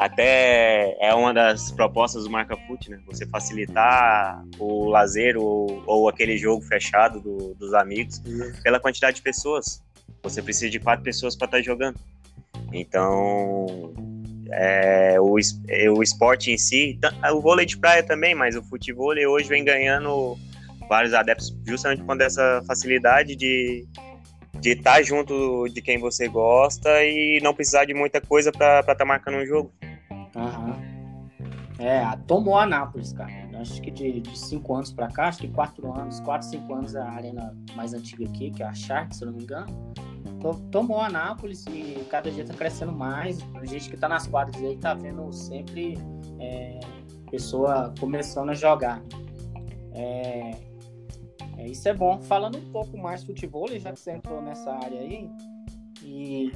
até 0.00 0.96
é 0.98 1.14
uma 1.14 1.34
das 1.34 1.70
propostas 1.70 2.24
do 2.24 2.30
Marca 2.30 2.56
Foot, 2.56 2.90
né? 2.90 2.98
Você 3.06 3.26
facilitar 3.26 4.42
o 4.58 4.88
lazer 4.88 5.36
ou, 5.36 5.82
ou 5.86 6.08
aquele 6.08 6.38
jogo 6.38 6.62
fechado 6.62 7.20
do, 7.20 7.54
dos 7.54 7.74
amigos 7.74 8.22
pela 8.62 8.80
quantidade 8.80 9.16
de 9.16 9.22
pessoas. 9.22 9.82
Você 10.22 10.40
precisa 10.40 10.70
de 10.70 10.80
quatro 10.80 11.04
pessoas 11.04 11.36
para 11.36 11.44
estar 11.44 11.58
tá 11.58 11.62
jogando. 11.62 12.00
Então, 12.72 13.92
é, 14.52 15.20
o, 15.20 15.34
o 15.34 16.02
esporte 16.02 16.50
em 16.50 16.56
si, 16.56 16.98
o 17.30 17.40
vôlei 17.42 17.66
de 17.66 17.76
praia 17.76 18.02
também, 18.02 18.34
mas 18.34 18.56
o 18.56 18.62
futebol 18.62 19.12
hoje 19.28 19.48
vem 19.50 19.62
ganhando 19.62 20.38
vários 20.88 21.12
adeptos 21.12 21.54
justamente 21.66 22.02
com 22.02 22.14
essa 22.14 22.62
facilidade 22.66 23.36
de 23.36 23.86
de 24.60 24.70
estar 24.70 24.94
tá 24.94 25.02
junto 25.02 25.68
de 25.68 25.80
quem 25.80 25.98
você 25.98 26.28
gosta 26.28 27.02
e 27.04 27.40
não 27.42 27.54
precisar 27.54 27.84
de 27.84 27.94
muita 27.94 28.20
coisa 28.20 28.52
para 28.52 28.80
estar 28.80 28.94
tá 28.94 29.04
marcando 29.04 29.38
um 29.38 29.46
jogo. 29.46 29.72
Aham. 30.36 30.90
É, 31.78 32.04
tomou 32.26 32.58
a 32.58 32.66
Nápoles, 32.66 33.14
cara. 33.14 33.32
acho 33.58 33.80
que 33.80 33.90
de, 33.90 34.20
de 34.20 34.38
cinco 34.38 34.74
anos 34.74 34.92
para 34.92 35.08
cá, 35.08 35.28
acho 35.28 35.38
que 35.38 35.48
quatro 35.48 35.90
anos, 35.90 36.20
quatro, 36.20 36.46
cinco 36.46 36.74
anos 36.74 36.94
a 36.94 37.08
arena 37.10 37.56
mais 37.74 37.94
antiga 37.94 38.26
aqui, 38.26 38.50
que 38.50 38.62
é 38.62 38.66
a 38.66 38.74
Shark, 38.74 39.16
se 39.16 39.24
não 39.24 39.32
me 39.32 39.42
engano, 39.42 39.94
tomou 40.70 41.00
Anápolis 41.00 41.64
e 41.66 42.06
cada 42.10 42.30
dia 42.30 42.42
está 42.42 42.54
crescendo 42.54 42.92
mais. 42.92 43.38
A 43.54 43.64
gente 43.64 43.88
que 43.88 43.94
está 43.94 44.08
nas 44.08 44.26
quadras 44.26 44.62
aí 44.62 44.74
está 44.74 44.92
vendo 44.92 45.32
sempre 45.32 45.96
é, 46.38 46.80
pessoa 47.30 47.94
começando 47.98 48.50
a 48.50 48.54
jogar. 48.54 49.02
É, 49.94 50.50
é, 51.60 51.68
isso 51.68 51.88
é 51.88 51.92
bom. 51.92 52.20
Falando 52.22 52.56
um 52.58 52.72
pouco 52.72 52.96
mais 52.96 53.22
futebol, 53.22 53.68
já 53.78 53.92
que 53.92 54.00
você 54.00 54.12
entrou 54.12 54.40
nessa 54.40 54.72
área 54.72 55.00
aí, 55.00 55.30
e, 56.02 56.52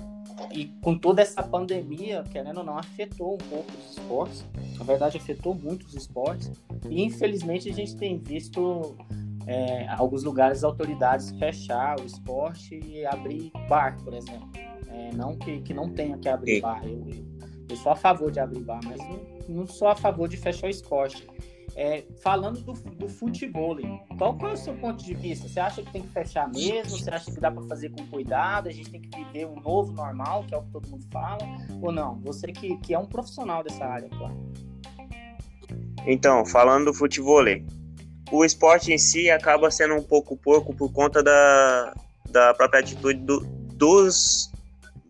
e 0.51 0.67
com 0.81 0.97
toda 0.97 1.21
essa 1.21 1.43
pandemia, 1.43 2.25
querendo 2.31 2.59
ou 2.59 2.65
não, 2.65 2.79
afetou 2.79 3.35
um 3.35 3.39
pouco 3.39 3.71
os 3.73 3.99
esportes. 3.99 4.45
Na 4.79 4.85
verdade, 4.85 5.19
afetou 5.19 5.55
muito 5.55 5.87
os 5.87 5.95
esportes. 5.95 6.51
E 6.89 7.03
infelizmente 7.03 7.69
a 7.69 7.73
gente 7.73 7.95
tem 7.97 8.19
visto 8.19 8.97
é, 9.47 9.87
alguns 9.89 10.25
lugares 10.25 10.65
autoridades 10.65 11.31
fechar 11.33 12.01
o 12.01 12.05
esporte 12.05 12.81
e 12.87 13.05
abrir 13.05 13.53
bar, 13.69 14.03
por 14.03 14.15
exemplo. 14.15 14.49
É, 14.89 15.11
não 15.15 15.37
que, 15.37 15.61
que 15.61 15.75
não 15.75 15.91
tenha 15.91 16.17
que 16.17 16.29
abrir 16.29 16.63
bar. 16.63 16.83
Eu, 16.85 17.07
eu, 17.07 17.25
eu, 17.69 17.77
sou 17.77 17.93
a 17.93 17.97
favor 17.97 18.31
de 18.31 18.41
abrir 18.41 18.61
bar, 18.61 18.81
mas 18.85 18.99
não, 18.99 19.57
não 19.57 19.67
sou 19.67 19.89
a 19.89 19.95
favor 19.95 20.29
de 20.29 20.39
fechar 20.39 20.67
o 20.67 20.71
esporte. 20.71 21.27
É, 21.77 22.05
falando 22.23 22.61
do, 22.61 22.73
do 22.73 23.09
futebol, 23.09 23.77
qual, 24.17 24.37
qual 24.37 24.53
é 24.53 24.55
o 24.55 24.57
seu 24.57 24.75
ponto 24.75 25.03
de 25.03 25.13
vista? 25.13 25.49
Você 25.49 25.59
acha 25.59 25.83
que 25.83 25.91
tem 25.91 26.03
que 26.03 26.09
fechar 26.09 26.49
mesmo? 26.49 26.97
Você 26.97 27.11
acha 27.11 27.33
que 27.33 27.41
dá 27.41 27.51
para 27.51 27.63
fazer 27.65 27.91
com 27.91 28.07
cuidado? 28.07 28.69
A 28.69 28.73
gente 28.73 28.91
tem 28.91 29.01
que 29.01 29.25
viver 29.25 29.47
um 29.47 29.61
novo 29.61 29.93
normal, 29.93 30.45
que 30.47 30.55
é 30.55 30.59
o 30.59 30.63
que 30.63 30.71
todo 30.71 30.89
mundo 30.89 31.05
fala? 31.13 31.39
Ou 31.83 31.91
não? 31.91 32.21
Você 32.21 32.53
que, 32.53 32.77
que 32.77 32.95
é 32.95 32.99
um 32.99 33.07
profissional 33.07 33.65
dessa 33.65 33.85
área, 33.85 34.09
claro. 34.09 34.37
Então, 36.07 36.47
falando 36.47 36.87
do 36.87 36.95
futebol, 36.95 37.45
o 38.31 38.45
esporte 38.45 38.93
em 38.93 38.99
si 38.99 39.31
acaba 39.31 39.71
sendo 39.71 39.95
um 39.95 40.03
pouco 40.03 40.37
pouco 40.37 40.75
por 40.75 40.93
conta 40.93 41.23
da, 41.23 41.95
da 42.31 42.55
própria 42.55 42.81
atitude 42.81 43.19
do, 43.21 43.41
dos 43.75 44.51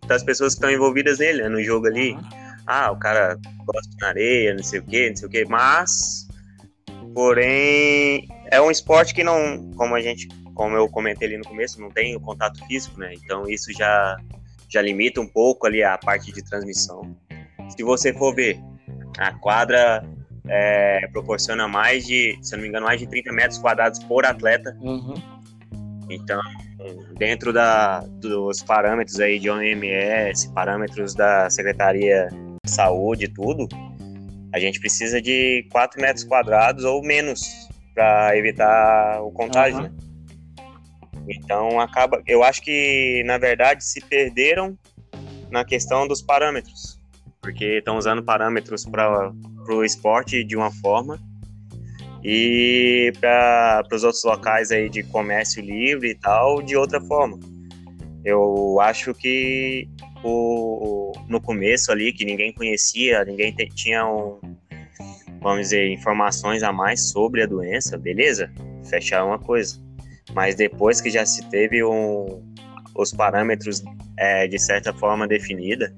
das 0.06 0.23
pessoas 0.23 0.54
que 0.54 0.59
estão 0.59 0.71
envolvidas 0.71 1.18
nele, 1.18 1.42
né, 1.42 1.49
no 1.49 1.62
jogo 1.62 1.87
ali. 1.87 2.16
Ah, 2.66 2.90
o 2.90 2.99
cara 2.99 3.38
gosta 3.64 3.90
na 4.00 4.09
areia, 4.09 4.54
não 4.54 4.62
sei 4.62 4.80
o 4.80 4.83
que, 4.83 5.11
não 5.11 5.16
sei 5.16 5.28
o 5.28 5.30
que, 5.30 5.44
mas 5.44 6.24
porém 7.14 8.26
é 8.50 8.61
um 8.61 8.71
esporte 8.71 9.14
que 9.14 9.23
não, 9.23 9.71
como 9.76 9.94
a 9.94 10.00
gente, 10.00 10.28
como 10.54 10.76
eu 10.76 10.88
comentei 10.88 11.28
ali 11.28 11.38
no 11.38 11.44
começo, 11.44 11.80
não 11.80 11.90
tem 11.90 12.16
o 12.16 12.21
contato 12.21 12.64
físico, 12.66 12.99
né? 12.99 13.14
Então 13.14 13.49
isso 13.49 13.73
já 13.73 14.16
já 14.68 14.83
limita 14.83 15.21
um 15.21 15.26
pouco 15.26 15.66
ali 15.66 15.85
a 15.85 15.97
parte 15.97 16.33
de 16.33 16.42
transmissão. 16.42 17.16
Se 17.68 17.83
você 17.85 18.12
for 18.12 18.35
ver, 18.35 18.59
a 19.18 19.33
quadra 19.38 20.04
é, 20.49 21.06
proporciona 21.12 21.68
mais 21.68 22.04
de, 22.04 22.37
se 22.42 22.56
não 22.56 22.62
me 22.62 22.68
engano, 22.68 22.87
mais 22.87 22.99
de 22.99 23.06
30 23.06 23.33
metros 23.33 23.59
quadrados 23.59 24.00
por 24.00 24.26
atleta. 24.26 24.76
Uhum. 24.80 25.14
Então, 26.11 26.40
dentro 27.16 27.52
da, 27.52 28.00
dos 28.00 28.62
parâmetros 28.62 29.21
aí 29.21 29.38
de 29.38 29.49
OMS, 29.49 30.52
parâmetros 30.52 31.14
da 31.14 31.49
Secretaria 31.49 32.28
de 32.64 32.71
Saúde 32.71 33.26
e 33.26 33.28
tudo, 33.28 33.68
a 34.54 34.58
gente 34.61 34.78
precisa 34.78 35.20
de 35.20 35.66
4 35.73 36.00
metros 36.00 36.23
quadrados 36.23 36.84
ou 36.84 37.02
menos 37.02 37.42
para 37.92 38.38
evitar 38.38 39.20
o 39.20 39.32
contágio. 39.32 39.80
Uhum. 39.80 41.25
Então 41.28 41.80
acaba, 41.80 42.23
eu 42.25 42.44
acho 42.44 42.62
que 42.62 43.25
na 43.26 43.37
verdade 43.37 43.84
se 43.84 44.00
perderam 44.00 44.78
na 45.50 45.64
questão 45.64 46.06
dos 46.06 46.23
parâmetros, 46.23 47.00
porque 47.42 47.78
estão 47.78 47.99
usando 47.99 48.23
parâmetros 48.23 48.87
para 48.87 49.32
para 49.64 49.75
o 49.75 49.84
esporte 49.84 50.44
de 50.44 50.54
uma 50.56 50.70
forma 50.70 51.18
e 52.23 53.12
para 53.20 53.82
os 53.92 54.04
outros 54.04 54.23
locais 54.23 54.70
aí 54.70 54.88
de 54.88 55.02
comércio 55.02 55.62
livre 55.62 56.11
e 56.11 56.14
tal 56.14 56.62
de 56.62 56.76
outra 56.76 57.00
forma. 57.00 57.40
Eu 58.25 58.78
acho 58.80 59.12
que 59.14 59.88
o, 60.28 61.12
no 61.28 61.40
começo 61.40 61.93
ali, 61.93 62.12
que 62.12 62.25
ninguém 62.25 62.52
conhecia, 62.52 63.25
ninguém 63.25 63.54
tinha, 63.75 64.07
um, 64.07 64.40
vamos 65.40 65.62
dizer, 65.62 65.90
informações 65.90 66.62
a 66.62 66.73
mais 66.73 67.11
sobre 67.11 67.43
a 67.43 67.47
doença, 67.47 67.99
beleza, 67.99 68.52
fechar 68.88 69.25
uma 69.25 69.38
coisa. 69.38 69.83
Mas 70.33 70.54
depois 70.54 71.00
que 71.00 71.11
já 71.11 71.25
se 71.26 71.49
teve 71.50 71.85
um, 71.85 72.43
os 72.97 73.12
parâmetros 73.12 73.83
é, 74.19 74.47
de 74.49 74.59
certa 74.59 74.93
forma 74.93 75.28
definida, 75.28 75.95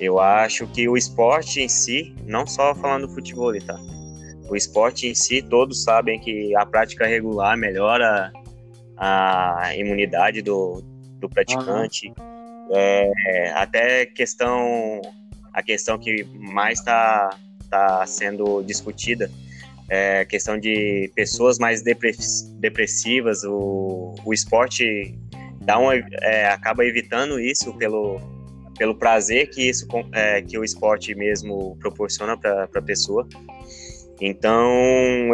eu 0.00 0.20
acho 0.20 0.66
que 0.68 0.88
o 0.88 0.96
esporte 0.96 1.60
em 1.60 1.68
si, 1.68 2.14
não 2.24 2.46
só 2.46 2.74
falando 2.74 3.06
do 3.06 3.14
futebol, 3.14 3.52
tá? 3.60 3.78
O 4.48 4.56
esporte 4.56 5.06
em 5.06 5.14
si, 5.14 5.42
todos 5.42 5.82
sabem 5.82 6.18
que 6.18 6.54
a 6.56 6.64
prática 6.64 7.06
regular 7.06 7.56
melhora 7.56 8.32
a 8.96 9.74
imunidade 9.76 10.40
do, 10.40 10.82
do 11.20 11.28
praticante. 11.28 12.08
Uhum. 12.08 12.37
É, 12.70 13.52
até 13.54 14.06
questão, 14.06 15.00
a 15.52 15.62
questão 15.62 15.98
que 15.98 16.24
mais 16.34 16.78
está 16.78 17.30
tá 17.70 18.06
sendo 18.06 18.62
discutida 18.62 19.30
é 19.88 20.24
questão 20.24 20.58
de 20.58 21.10
pessoas 21.14 21.58
mais 21.58 21.82
depressivas. 21.82 23.42
O, 23.44 24.14
o 24.24 24.34
esporte 24.34 25.18
dá 25.62 25.78
uma, 25.78 25.94
é, 25.94 26.48
acaba 26.48 26.84
evitando 26.84 27.40
isso 27.40 27.72
pelo 27.74 28.20
pelo 28.78 28.94
prazer 28.94 29.50
que 29.50 29.68
isso 29.68 29.86
é, 30.12 30.40
que 30.40 30.56
o 30.56 30.62
esporte 30.62 31.12
mesmo 31.14 31.76
proporciona 31.80 32.38
para 32.38 32.68
a 32.72 32.82
pessoa. 32.82 33.26
Então, 34.20 34.70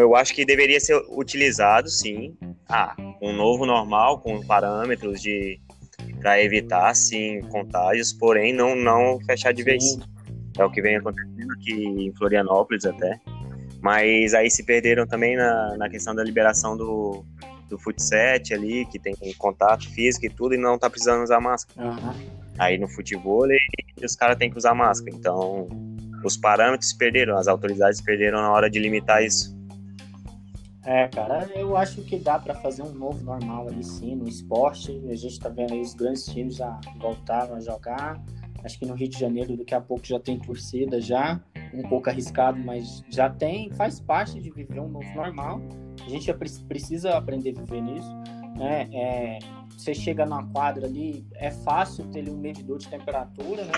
eu 0.00 0.16
acho 0.16 0.34
que 0.34 0.44
deveria 0.44 0.80
ser 0.80 0.96
utilizado, 1.10 1.88
sim, 1.88 2.34
ah, 2.68 2.96
um 3.20 3.32
novo 3.32 3.64
normal 3.64 4.20
com 4.20 4.44
parâmetros 4.44 5.20
de 5.20 5.60
para 6.24 6.42
evitar, 6.42 6.94
sim, 6.94 7.42
contágios, 7.50 8.10
porém 8.14 8.50
não 8.50 8.74
não 8.74 9.20
fechar 9.26 9.52
de 9.52 9.62
vez. 9.62 9.84
É 10.58 10.64
o 10.64 10.70
que 10.70 10.80
vem 10.80 10.96
acontecendo 10.96 11.52
aqui 11.52 11.84
em 11.84 12.14
Florianópolis 12.16 12.86
até. 12.86 13.20
Mas 13.82 14.32
aí 14.32 14.50
se 14.50 14.64
perderam 14.64 15.06
também 15.06 15.36
na, 15.36 15.76
na 15.76 15.90
questão 15.90 16.14
da 16.14 16.24
liberação 16.24 16.78
do, 16.78 17.22
do 17.68 17.78
futset 17.78 18.54
ali, 18.54 18.86
que 18.86 18.98
tem 18.98 19.14
contato 19.36 19.86
físico 19.90 20.24
e 20.24 20.30
tudo, 20.30 20.54
e 20.54 20.58
não 20.58 20.78
tá 20.78 20.88
precisando 20.88 21.22
usar 21.22 21.40
máscara. 21.40 21.90
Uhum. 21.90 22.14
Aí 22.58 22.78
no 22.78 22.88
futebol 22.88 23.46
os 24.02 24.16
caras 24.16 24.38
têm 24.38 24.50
que 24.50 24.56
usar 24.56 24.72
máscara. 24.74 25.14
Então 25.14 25.68
os 26.24 26.38
parâmetros 26.38 26.94
perderam, 26.94 27.36
as 27.36 27.48
autoridades 27.48 28.00
perderam 28.00 28.40
na 28.40 28.50
hora 28.50 28.70
de 28.70 28.78
limitar 28.78 29.22
isso. 29.22 29.54
É, 30.86 31.08
cara, 31.08 31.48
eu 31.54 31.76
acho 31.76 32.02
que 32.02 32.18
dá 32.18 32.38
para 32.38 32.54
fazer 32.54 32.82
um 32.82 32.92
novo 32.92 33.24
normal 33.24 33.68
ali 33.68 33.82
sim 33.82 34.14
no 34.14 34.28
esporte. 34.28 35.02
A 35.08 35.14
gente 35.14 35.38
tá 35.40 35.48
vendo 35.48 35.72
aí 35.72 35.80
os 35.80 35.94
grandes 35.94 36.26
times 36.26 36.56
já 36.56 36.78
voltaram 37.00 37.54
a 37.54 37.60
jogar. 37.60 38.22
Acho 38.62 38.78
que 38.78 38.86
no 38.86 38.94
Rio 38.94 39.08
de 39.08 39.18
Janeiro 39.18 39.56
daqui 39.56 39.74
a 39.74 39.80
pouco 39.80 40.06
já 40.06 40.18
tem 40.18 40.38
torcida 40.38 41.00
já, 41.00 41.40
um 41.72 41.82
pouco 41.82 42.08
arriscado, 42.08 42.58
mas 42.58 43.02
já 43.10 43.28
tem, 43.28 43.70
faz 43.72 44.00
parte 44.00 44.40
de 44.40 44.50
viver 44.50 44.80
um 44.80 44.88
novo 44.88 45.14
normal. 45.14 45.60
A 46.04 46.08
gente 46.08 46.26
já 46.26 46.34
precisa 46.34 47.16
aprender 47.16 47.54
a 47.56 47.60
viver 47.60 47.82
nisso, 47.82 48.08
né? 48.56 48.88
É, 48.92 49.38
você 49.76 49.94
chega 49.94 50.24
numa 50.24 50.46
quadra 50.48 50.86
ali, 50.86 51.26
é 51.34 51.50
fácil 51.50 52.06
ter 52.06 52.28
um 52.28 52.36
medidor 52.36 52.78
de 52.78 52.88
temperatura, 52.88 53.64
né? 53.64 53.72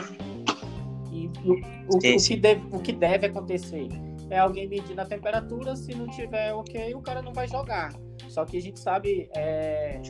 E 1.12 1.30
o, 1.44 1.52
o, 1.52 1.96
o, 1.96 1.98
que, 1.98 2.36
deve, 2.36 2.62
o 2.70 2.78
que 2.78 2.92
deve 2.92 3.26
acontecer 3.26 3.88
é 4.30 4.38
alguém 4.38 4.68
medindo 4.68 5.00
a 5.00 5.04
temperatura, 5.04 5.76
se 5.76 5.94
não 5.94 6.08
tiver 6.08 6.52
ok, 6.52 6.94
o 6.94 7.00
cara 7.00 7.22
não 7.22 7.32
vai 7.32 7.46
jogar. 7.46 7.92
Só 8.28 8.44
que 8.44 8.56
a 8.56 8.62
gente 8.62 8.80
sabe 8.80 9.28
é, 9.36 10.00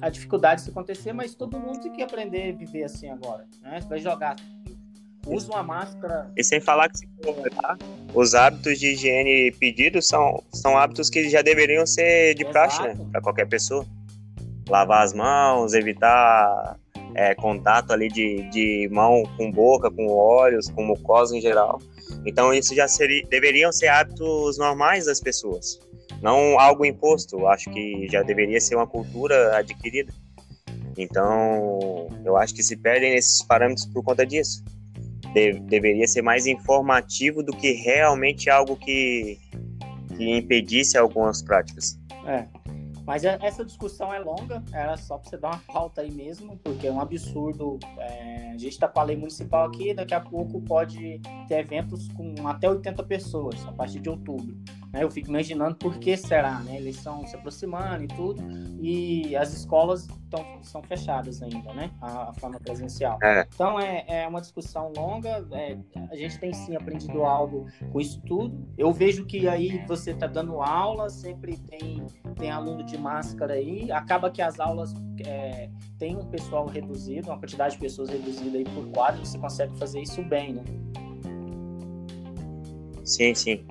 a 0.00 0.08
dificuldade 0.08 0.64
de 0.64 0.70
acontecer, 0.70 1.12
mas 1.12 1.34
todo 1.34 1.58
mundo 1.58 1.80
tem 1.80 1.92
que 1.92 2.02
aprender 2.02 2.52
a 2.52 2.56
viver 2.56 2.84
assim 2.84 3.10
agora, 3.10 3.46
né? 3.62 3.80
Você 3.80 3.88
vai 3.88 3.98
jogar 3.98 4.36
usa 5.26 5.50
uma 5.52 5.62
máscara. 5.62 6.30
E 6.36 6.42
sem 6.42 6.60
falar 6.60 6.88
que 6.88 6.98
se 6.98 7.08
os 8.14 8.34
hábitos 8.34 8.78
de 8.78 8.92
higiene 8.92 9.52
pedidos 9.52 10.08
são, 10.08 10.42
são 10.52 10.76
hábitos 10.76 11.10
que 11.10 11.28
já 11.28 11.42
deveriam 11.42 11.86
ser 11.86 12.34
de 12.34 12.42
Exato. 12.42 12.52
praxe, 12.52 12.82
né? 12.82 12.96
Para 13.12 13.20
qualquer 13.20 13.46
pessoa 13.46 13.84
lavar 14.68 15.02
as 15.02 15.12
mãos, 15.12 15.74
evitar 15.74 16.76
é, 17.14 17.34
contato 17.34 17.92
ali 17.92 18.08
de, 18.08 18.48
de 18.50 18.88
mão 18.92 19.22
com 19.36 19.50
boca, 19.50 19.90
com 19.90 20.06
olhos, 20.08 20.70
com 20.70 20.82
mucosa 20.84 21.36
em 21.36 21.40
geral. 21.40 21.80
Então 22.24 22.52
isso 22.52 22.74
já 22.74 22.86
seria, 22.88 23.22
deveriam 23.28 23.72
ser 23.72 23.88
hábitos 23.88 24.58
normais 24.58 25.06
das 25.06 25.20
pessoas, 25.20 25.78
não 26.22 26.58
algo 26.58 26.84
imposto. 26.84 27.46
Acho 27.46 27.70
que 27.70 28.06
já 28.10 28.22
deveria 28.22 28.60
ser 28.60 28.76
uma 28.76 28.86
cultura 28.86 29.56
adquirida. 29.56 30.12
Então 30.96 32.08
eu 32.24 32.36
acho 32.36 32.54
que 32.54 32.62
se 32.62 32.76
perdem 32.76 33.14
esses 33.14 33.42
parâmetros 33.42 33.86
por 33.86 34.02
conta 34.02 34.26
disso. 34.26 34.62
De, 35.32 35.52
deveria 35.60 36.06
ser 36.08 36.22
mais 36.22 36.46
informativo 36.46 37.42
do 37.42 37.52
que 37.52 37.72
realmente 37.72 38.48
algo 38.48 38.76
que, 38.76 39.38
que 40.16 40.36
impedisse 40.36 40.96
algumas 40.96 41.42
práticas. 41.42 41.98
É, 42.26 42.46
mas 43.08 43.24
é, 43.24 43.38
essa 43.40 43.64
discussão 43.64 44.12
é 44.12 44.18
longa, 44.18 44.62
era 44.70 44.94
só 44.98 45.16
para 45.16 45.30
você 45.30 45.38
dar 45.38 45.48
uma 45.48 45.62
pauta 45.66 46.02
aí 46.02 46.10
mesmo, 46.10 46.58
porque 46.58 46.86
é 46.86 46.92
um 46.92 47.00
absurdo. 47.00 47.78
É, 47.96 48.50
a 48.50 48.58
gente 48.58 48.68
está 48.72 48.86
com 48.86 49.00
a 49.00 49.02
lei 49.02 49.16
municipal 49.16 49.66
aqui, 49.66 49.94
daqui 49.94 50.12
a 50.12 50.20
pouco 50.20 50.60
pode 50.60 51.18
ter 51.48 51.60
eventos 51.60 52.06
com 52.08 52.34
até 52.46 52.68
80 52.68 53.02
pessoas, 53.04 53.66
a 53.66 53.72
partir 53.72 54.00
de 54.00 54.10
outubro. 54.10 54.54
Né? 54.92 55.02
Eu 55.02 55.10
fico 55.10 55.28
imaginando 55.28 55.76
por 55.76 55.98
que 55.98 56.16
será, 56.16 56.60
né? 56.60 56.76
Eles 56.76 56.96
estão 56.96 57.26
se 57.26 57.36
aproximando 57.36 58.04
e 58.04 58.08
tudo, 58.08 58.42
e 58.80 59.36
as 59.36 59.52
escolas 59.52 60.06
tão, 60.30 60.62
são 60.62 60.82
fechadas 60.82 61.42
ainda, 61.42 61.72
né? 61.74 61.90
A, 62.00 62.30
a 62.30 62.34
forma 62.34 62.58
presencial. 62.58 63.18
É. 63.22 63.46
Então 63.54 63.78
é, 63.78 64.04
é 64.06 64.28
uma 64.28 64.40
discussão 64.40 64.92
longa. 64.96 65.46
É, 65.52 65.76
a 66.10 66.16
gente 66.16 66.38
tem 66.38 66.52
sim 66.52 66.74
aprendido 66.74 67.24
algo 67.24 67.66
com 67.92 68.00
isso 68.00 68.20
tudo. 68.22 68.66
Eu 68.76 68.92
vejo 68.92 69.26
que 69.26 69.46
aí 69.46 69.84
você 69.86 70.12
está 70.12 70.26
dando 70.26 70.60
aula, 70.62 71.10
sempre 71.10 71.56
tem, 71.56 72.04
tem 72.36 72.50
aluno 72.50 72.82
de 72.84 72.96
máscara 72.96 73.54
aí. 73.54 73.90
Acaba 73.92 74.30
que 74.30 74.40
as 74.40 74.58
aulas 74.58 74.94
é, 75.26 75.68
tem 75.98 76.16
um 76.16 76.24
pessoal 76.24 76.66
reduzido, 76.66 77.28
uma 77.28 77.38
quantidade 77.38 77.74
de 77.74 77.80
pessoas 77.80 78.08
reduzida 78.08 78.58
aí 78.58 78.64
por 78.64 78.86
quadro. 78.88 79.24
Você 79.24 79.38
consegue 79.38 79.76
fazer 79.78 80.00
isso 80.00 80.22
bem, 80.22 80.54
né? 80.54 80.64
Sim, 83.04 83.34
sim. 83.34 83.64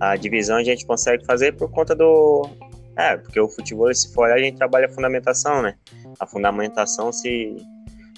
A 0.00 0.16
divisão 0.16 0.56
a 0.56 0.64
gente 0.64 0.86
consegue 0.86 1.24
fazer 1.24 1.52
por 1.52 1.70
conta 1.70 1.94
do. 1.94 2.48
É, 2.96 3.16
porque 3.16 3.38
o 3.38 3.48
futebol, 3.48 3.92
se 3.94 4.12
for 4.12 4.30
a 4.30 4.38
gente 4.38 4.56
trabalha 4.56 4.86
a 4.86 4.88
fundamentação, 4.88 5.62
né? 5.62 5.74
A 6.18 6.26
fundamentação, 6.26 7.12
se 7.12 7.56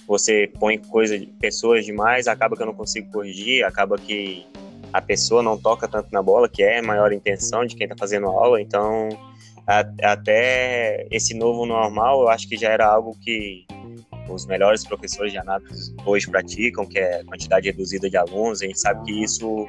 você 0.07 0.51
põe 0.59 0.79
coisa 0.79 1.21
pessoas 1.41 1.85
demais, 1.85 2.27
acaba 2.29 2.57
que 2.57 2.63
eu 2.63 2.67
não 2.67 2.75
consigo 2.75 3.11
corrigir, 3.13 3.65
acaba 3.65 3.97
que 3.97 4.47
a 4.93 5.03
pessoa 5.03 5.43
não 5.43 5.59
toca 5.59 5.87
tanto 5.87 6.09
na 6.13 6.23
bola, 6.23 6.49
que 6.49 6.63
é 6.63 6.79
a 6.79 6.83
maior 6.83 7.13
intenção 7.13 7.65
de 7.65 7.77
quem 7.77 7.85
está 7.85 7.97
fazendo 7.97 8.27
aula. 8.27 8.61
Então, 8.61 9.09
até 10.03 11.07
esse 11.11 11.35
novo 11.35 11.67
normal, 11.67 12.23
eu 12.23 12.29
acho 12.29 12.49
que 12.49 12.57
já 12.57 12.71
era 12.71 12.87
algo 12.87 13.15
que 13.21 13.67
os 14.29 14.47
melhores 14.47 14.85
professores 14.87 15.33
de 15.33 15.39
anápolis 15.39 15.95
hoje 16.05 16.31
praticam, 16.31 16.87
que 16.87 16.99
é 16.99 17.23
quantidade 17.25 17.67
reduzida 17.67 18.09
de 18.09 18.17
alunos. 18.17 18.63
A 18.63 18.67
gente 18.67 18.81
sabe 18.81 19.05
que 19.05 19.23
isso 19.23 19.67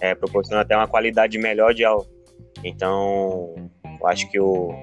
é, 0.00 0.14
proporciona 0.14 0.62
até 0.62 0.76
uma 0.76 0.88
qualidade 0.88 1.38
melhor 1.38 1.74
de 1.74 1.84
aula. 1.84 2.04
Então, 2.64 3.54
eu 4.00 4.06
acho 4.06 4.28
que 4.30 4.38
o, 4.40 4.74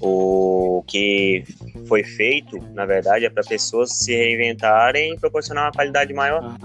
o 0.00 0.84
que 0.86 1.44
foi 1.86 2.02
feito, 2.02 2.58
na 2.72 2.86
verdade, 2.86 3.24
é 3.24 3.30
para 3.30 3.42
pessoas 3.42 3.92
se 3.92 4.14
reinventarem 4.14 5.14
e 5.14 5.18
proporcionar 5.18 5.64
uma 5.64 5.72
qualidade 5.72 6.12
maior. 6.12 6.56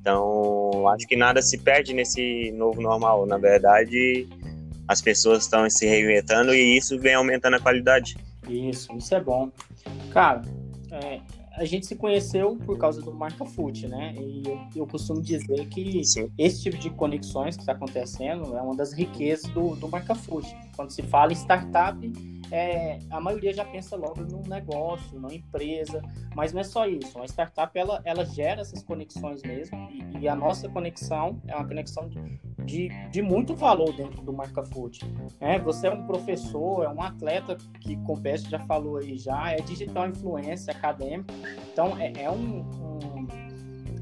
Então, 0.00 0.86
acho 0.88 1.06
que 1.06 1.16
nada 1.16 1.40
se 1.40 1.58
perde 1.58 1.94
nesse 1.94 2.52
novo 2.52 2.80
normal. 2.80 3.26
Na 3.26 3.38
verdade, 3.38 4.28
as 4.86 5.00
pessoas 5.00 5.44
estão 5.44 5.68
se 5.70 5.86
reinventando 5.86 6.54
e 6.54 6.76
isso 6.76 6.98
vem 6.98 7.14
aumentando 7.14 7.56
a 7.56 7.60
qualidade. 7.60 8.16
Isso, 8.48 8.94
isso 8.96 9.14
é 9.14 9.20
bom. 9.20 9.50
Cara, 10.12 10.42
é, 10.92 11.20
a 11.56 11.64
gente 11.64 11.86
se 11.86 11.94
conheceu 11.94 12.56
por 12.56 12.76
causa 12.78 13.00
do 13.00 13.12
Marca 13.12 13.44
Foot, 13.44 13.86
né? 13.86 14.14
E 14.18 14.42
eu, 14.46 14.60
eu 14.74 14.86
costumo 14.86 15.22
dizer 15.22 15.66
que 15.68 16.04
Sim. 16.04 16.30
esse 16.36 16.62
tipo 16.62 16.76
de 16.76 16.90
conexões 16.90 17.56
que 17.56 17.62
está 17.62 17.72
acontecendo 17.72 18.56
é 18.56 18.60
uma 18.60 18.74
das 18.74 18.92
riquezas 18.92 19.48
do, 19.52 19.76
do 19.76 19.88
Marca 19.88 20.14
Foot. 20.14 20.46
Quando 20.74 20.90
se 20.90 21.02
fala 21.02 21.32
em 21.32 21.36
startup, 21.36 22.12
é, 22.54 23.00
a 23.10 23.20
maioria 23.20 23.52
já 23.52 23.64
pensa 23.64 23.96
logo 23.96 24.22
num 24.22 24.42
negócio, 24.42 25.18
numa 25.18 25.34
empresa, 25.34 26.00
mas 26.36 26.52
não 26.52 26.60
é 26.60 26.64
só 26.64 26.86
isso. 26.86 27.18
Uma 27.18 27.26
startup 27.26 27.76
ela, 27.76 28.00
ela 28.04 28.24
gera 28.24 28.60
essas 28.60 28.80
conexões 28.80 29.42
mesmo, 29.42 29.76
e, 29.90 30.20
e 30.20 30.28
a 30.28 30.36
nossa 30.36 30.68
conexão 30.68 31.42
é 31.48 31.56
uma 31.56 31.66
conexão 31.66 32.08
de, 32.08 32.40
de, 32.64 32.88
de, 33.10 33.22
muito 33.22 33.56
valor 33.56 33.92
dentro 33.92 34.22
do 34.22 34.32
Marca 34.32 34.62
Food. 34.62 35.00
É, 35.40 35.58
você 35.58 35.88
é 35.88 35.90
um 35.90 36.06
professor, 36.06 36.84
é 36.84 36.88
um 36.88 37.02
atleta 37.02 37.56
que 37.80 37.96
compete, 38.04 38.48
já 38.48 38.60
falou 38.60 38.98
aí 38.98 39.18
já, 39.18 39.50
é 39.50 39.56
digital 39.56 40.08
influência 40.08 40.72
acadêmico, 40.72 41.34
então 41.72 41.98
é, 41.98 42.12
é 42.16 42.30
um, 42.30 42.60
um 42.60 43.26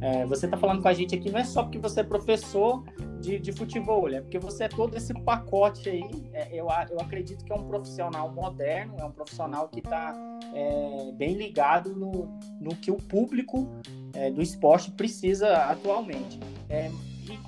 é, 0.02 0.26
você 0.26 0.44
está 0.47 0.59
falando 0.59 0.82
com 0.82 0.88
a 0.88 0.92
gente 0.92 1.14
aqui 1.14 1.30
não 1.30 1.38
é 1.38 1.44
só 1.44 1.62
porque 1.62 1.78
você 1.78 2.00
é 2.00 2.02
professor 2.02 2.85
de, 3.22 3.38
de 3.38 3.52
futebol, 3.52 4.08
é 4.08 4.20
porque 4.20 4.38
você 4.38 4.64
é 4.64 4.68
todo 4.68 4.96
esse 4.96 5.14
pacote 5.22 5.88
aí. 5.88 6.04
É, 6.32 6.48
eu, 6.52 6.66
eu 6.90 7.00
acredito 7.00 7.44
que 7.44 7.52
é 7.52 7.54
um 7.54 7.66
profissional 7.68 8.30
moderno, 8.32 8.96
é 8.98 9.04
um 9.04 9.12
profissional 9.12 9.68
que 9.68 9.78
está 9.78 10.14
é, 10.52 11.12
bem 11.14 11.35
ligado 11.35 11.94
no, 11.94 12.28
no 12.61 12.74
que 12.76 12.90
o 12.90 12.96
público 12.96 13.68
é, 14.12 14.30
do 14.30 14.42
esporte 14.42 14.90
precisa 14.90 15.56
atualmente. 15.64 16.38
É, 16.68 16.90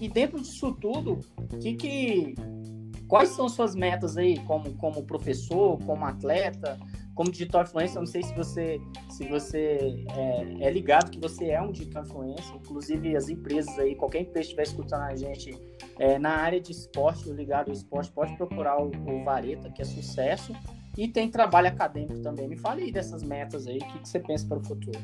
e, 0.01 0.05
e, 0.05 0.09
dentro 0.09 0.41
disso 0.41 0.73
tudo, 0.81 1.19
que, 1.61 1.75
que, 1.75 2.35
quais 3.09 3.31
são 3.31 3.49
suas 3.49 3.75
metas 3.75 4.17
aí 4.17 4.39
como, 4.41 4.73
como 4.75 5.05
professor, 5.05 5.79
como 5.85 6.05
atleta? 6.05 6.79
como 7.15 7.31
digital 7.31 7.63
influencer, 7.63 7.97
eu 7.97 8.01
não 8.01 8.07
sei 8.07 8.23
se 8.23 8.35
você 8.35 8.81
se 9.09 9.27
você 9.29 10.05
é, 10.17 10.67
é, 10.67 10.71
ligado 10.71 11.11
que 11.11 11.19
você 11.19 11.51
é 11.51 11.63
um 11.63 11.71
digital 11.71 12.03
influencer, 12.03 12.57
inclusive 12.57 13.17
as 13.17 13.29
empresas 13.29 13.79
aí, 13.79 13.95
qualquer 13.95 14.23
empresa 14.23 14.41
que 14.41 14.47
estiver 14.47 14.63
escutando 14.65 15.03
a 15.03 15.15
gente 15.15 15.57
é, 15.99 16.19
na 16.19 16.31
área 16.31 16.61
de 16.61 16.73
esporte, 16.73 17.31
ligado 17.31 17.69
ao 17.69 17.73
esporte, 17.73 18.11
pode 18.11 18.37
procurar 18.37 18.83
o, 18.83 18.89
o, 18.89 19.25
Vareta, 19.25 19.71
que 19.71 19.81
é 19.81 19.85
sucesso, 19.85 20.53
e 20.99 21.07
tem 21.07 21.31
trabalho 21.31 21.69
acadêmico 21.69 22.21
também. 22.21 22.49
Me 22.49 22.57
fale 22.57 22.83
aí 22.83 22.93
dessas 22.93 23.23
metas 23.23 23.67
aí, 23.67 23.79
o 23.79 23.87
que, 23.87 23.99
que 24.01 24.09
você 24.09 24.19
pensa 24.19 24.47
para 24.49 24.59
o 24.59 24.65
futuro? 24.65 24.99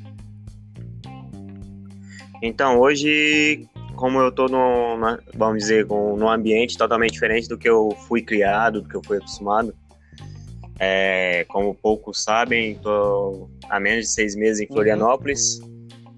Então, 2.43 2.81
hoje, 2.81 3.69
como 4.01 4.19
eu 4.19 4.31
estou 4.31 4.49
no, 4.49 4.97
vamos 5.35 5.59
dizer, 5.59 5.87
num 5.87 6.29
ambiente 6.31 6.79
totalmente 6.79 7.13
diferente 7.13 7.47
do 7.47 7.59
que 7.59 7.69
eu 7.69 7.91
fui 8.09 8.23
criado, 8.23 8.81
do 8.81 8.89
que 8.89 8.97
eu 8.97 9.03
fui 9.05 9.19
acostumado, 9.19 9.75
é, 10.79 11.45
como 11.45 11.75
poucos 11.75 12.23
sabem, 12.23 12.73
estou 12.73 13.51
há 13.69 13.79
menos 13.79 14.07
de 14.07 14.13
seis 14.13 14.35
meses 14.35 14.63
em 14.63 14.65
uhum. 14.65 14.73
Florianópolis. 14.73 15.61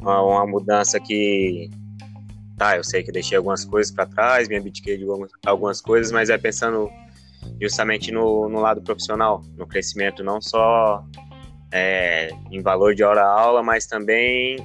Uma, 0.00 0.22
uma, 0.22 0.46
mudança 0.46 1.00
que. 1.00 1.68
Tá, 2.56 2.76
eu 2.76 2.84
sei 2.84 3.02
que 3.02 3.10
deixei 3.10 3.36
algumas 3.36 3.64
coisas 3.64 3.92
para 3.92 4.06
trás, 4.06 4.46
me 4.46 4.56
abdiquei 4.56 4.96
de 4.96 5.02
algumas, 5.02 5.32
algumas, 5.44 5.80
coisas, 5.80 6.12
mas 6.12 6.30
é 6.30 6.38
pensando 6.38 6.88
justamente 7.60 8.12
no, 8.12 8.48
no 8.48 8.60
lado 8.60 8.80
profissional, 8.80 9.42
no 9.56 9.66
crescimento, 9.66 10.22
não 10.22 10.40
só 10.40 11.04
é, 11.72 12.30
em 12.52 12.62
valor 12.62 12.94
de 12.94 13.02
hora-aula, 13.02 13.60
mas 13.60 13.86
também 13.86 14.56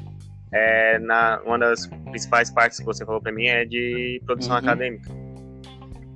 é, 0.52 1.00
na, 1.00 1.42
uma 1.46 1.58
das 1.58 1.88
principais 2.10 2.50
partes 2.50 2.80
que 2.80 2.86
você 2.86 3.06
falou 3.06 3.22
para 3.22 3.32
mim 3.32 3.46
é 3.46 3.66
de 3.66 4.22
produção 4.26 4.54
uhum. 4.54 4.60
acadêmica 4.60 5.28